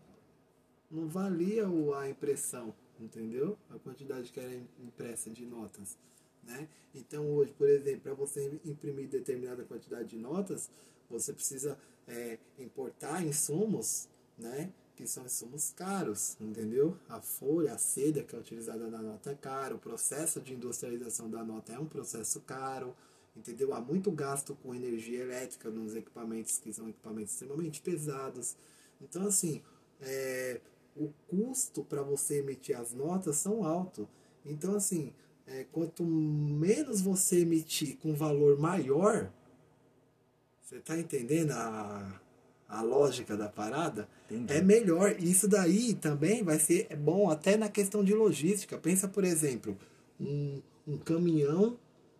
[0.91, 1.65] não valia
[1.97, 3.57] a impressão, entendeu?
[3.69, 5.97] A quantidade que era im- impressa de notas.
[6.43, 6.67] Né?
[6.93, 10.69] Então hoje, por exemplo, para você imprimir determinada quantidade de notas,
[11.09, 11.77] você precisa
[12.07, 14.71] é, importar insumos, né?
[14.95, 16.97] Que são insumos caros, entendeu?
[17.09, 21.29] A folha, a seda que é utilizada na nota é caro, o processo de industrialização
[21.29, 22.95] da nota é um processo caro,
[23.35, 23.73] entendeu?
[23.73, 28.55] Há muito gasto com energia elétrica nos equipamentos que são equipamentos extremamente pesados.
[29.01, 29.61] Então, assim,
[30.01, 30.61] é,
[30.95, 34.07] o custo para você emitir as notas são alto.
[34.45, 35.11] Então, assim,
[35.47, 39.31] é, quanto menos você emitir com valor maior,
[40.61, 42.21] você está entendendo a,
[42.77, 44.07] a lógica da parada?
[44.29, 44.53] Entendi.
[44.53, 45.15] É melhor.
[45.19, 48.77] Isso daí também vai ser bom até na questão de logística.
[48.77, 49.77] Pensa, por exemplo,
[50.19, 51.77] um, um caminhão,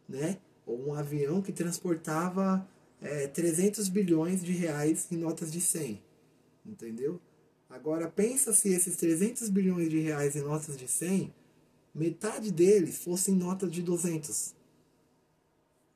[0.08, 0.38] né?
[0.66, 2.68] Ou um avião que transportava
[3.02, 6.02] é, 300 bilhões de reais em notas de 100.
[6.66, 7.20] Entendeu?
[7.70, 11.34] Agora pensa se esses 300 bilhões de reais em notas de 100,
[11.94, 14.54] metade deles fossem notas de 200.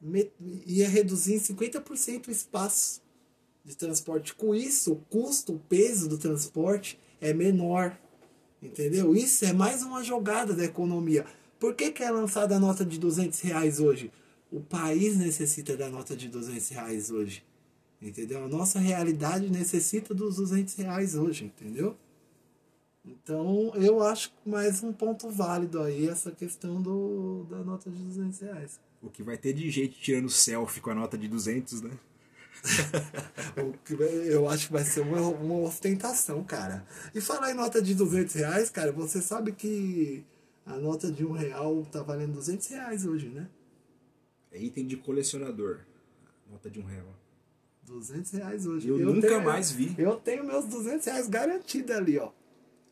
[0.02, 0.32] Me-
[0.66, 3.02] Ia reduzir em 50% o espaço
[3.68, 4.34] de transporte.
[4.34, 8.00] Com isso, o custo, o peso do transporte é menor.
[8.64, 9.14] Entendeu?
[9.14, 11.26] Isso é mais uma jogada da economia.
[11.60, 14.10] Por que, que é lançada a nota de 200 reais hoje?
[14.50, 17.44] O país necessita da nota de 200 reais hoje.
[18.02, 18.46] Entendeu?
[18.46, 21.96] A nossa realidade necessita dos 200 reais hoje, entendeu?
[23.04, 28.40] Então, eu acho mais um ponto válido aí essa questão do, da nota de 200
[28.40, 28.80] reais.
[29.02, 31.92] O que vai ter de gente tirando selfie com a nota de 200, né?
[33.58, 36.86] O que vai- Eu acho que vai ser uma, uma ostentação, cara.
[37.14, 40.24] E falar em nota de 200 reais, cara, você sabe que
[40.66, 43.48] a nota de um real tá valendo 200 reais hoje, né?
[44.52, 45.80] É item de colecionador.
[46.50, 47.14] Nota de um real.
[47.84, 48.88] 200 reais hoje.
[48.90, 49.96] Eu nunca mais vi.
[49.98, 52.32] Eu tenho meus 200 reais garantidos ali, ó.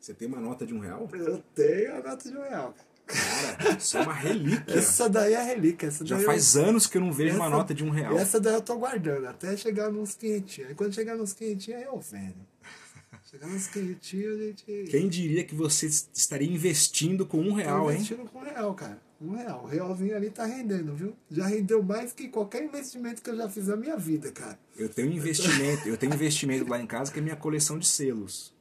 [0.00, 1.08] Você tem uma nota de um real?
[1.12, 2.85] Eu tenho a nota de um real, cara.
[3.06, 4.74] Cara, isso é uma relíquia.
[4.74, 5.86] Essa daí é a relíquia.
[5.86, 6.64] Essa Já faz eu...
[6.64, 8.18] anos que eu não vejo uma essa- nota de um real.
[8.18, 10.70] Essa daí eu tô guardando até chegar nos quentinhos.
[10.70, 12.34] Aí quando chegar nos quentinhos, aí eu vendo.
[13.30, 14.64] Chegar nos quentinhos, a gente.
[14.88, 17.96] Quem diria que você estaria investindo com um real, hein?
[17.96, 19.00] investindo com um real, cara.
[19.20, 19.64] Um real.
[19.64, 21.16] O realzinho ali tá rendendo, viu?
[21.28, 24.56] Já rendeu mais que qualquer investimento que eu já fiz na minha vida, cara.
[24.76, 27.86] Eu tenho um investimento, eu tenho investimento lá em casa que é minha coleção de
[27.88, 28.54] selos.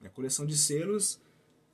[0.00, 1.20] Minha coleção de selos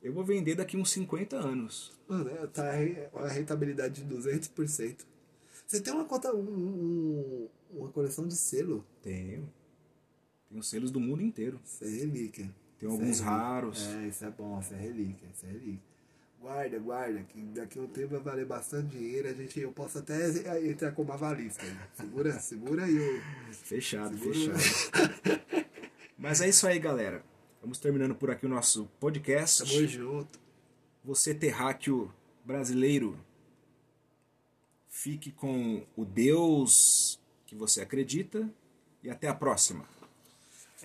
[0.07, 1.91] eu vou vender daqui uns 50 anos.
[2.07, 5.05] Mano, é, tá re- a rentabilidade de 200%.
[5.67, 8.85] Você tem uma conta, um- um- uma coleção de selo?
[9.01, 9.51] Tenho.
[10.49, 11.59] Tenho selos do mundo inteiro.
[11.65, 12.53] Isso é relíquia.
[12.77, 13.25] Tem Isso alguns é relíquia.
[13.25, 13.87] raros.
[13.87, 15.95] É, isso é bom, isso é relíquia, isso é relíquia.
[16.39, 19.27] Guarda, guarda, que daqui a um tempo vai valer bastante dinheiro.
[19.27, 20.29] A gente, eu posso até
[20.69, 21.63] entrar como avalista.
[21.63, 21.75] aí.
[21.95, 23.21] Segura, segura aí.
[23.51, 25.65] Fechado, Segura- fechado.
[26.15, 27.23] Mas é isso aí, galera.
[27.65, 29.65] Vamos terminando por aqui o nosso podcast.
[29.65, 30.39] Tamo junto.
[31.03, 32.13] Você, terráqueo
[32.45, 33.17] brasileiro,
[34.87, 38.47] fique com o Deus que você acredita
[39.01, 39.83] e até a próxima.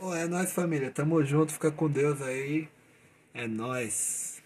[0.01, 0.91] Ô, é nóis, família.
[0.91, 1.53] Tamo junto.
[1.53, 2.67] Fica com Deus aí.
[3.35, 4.40] É nóis.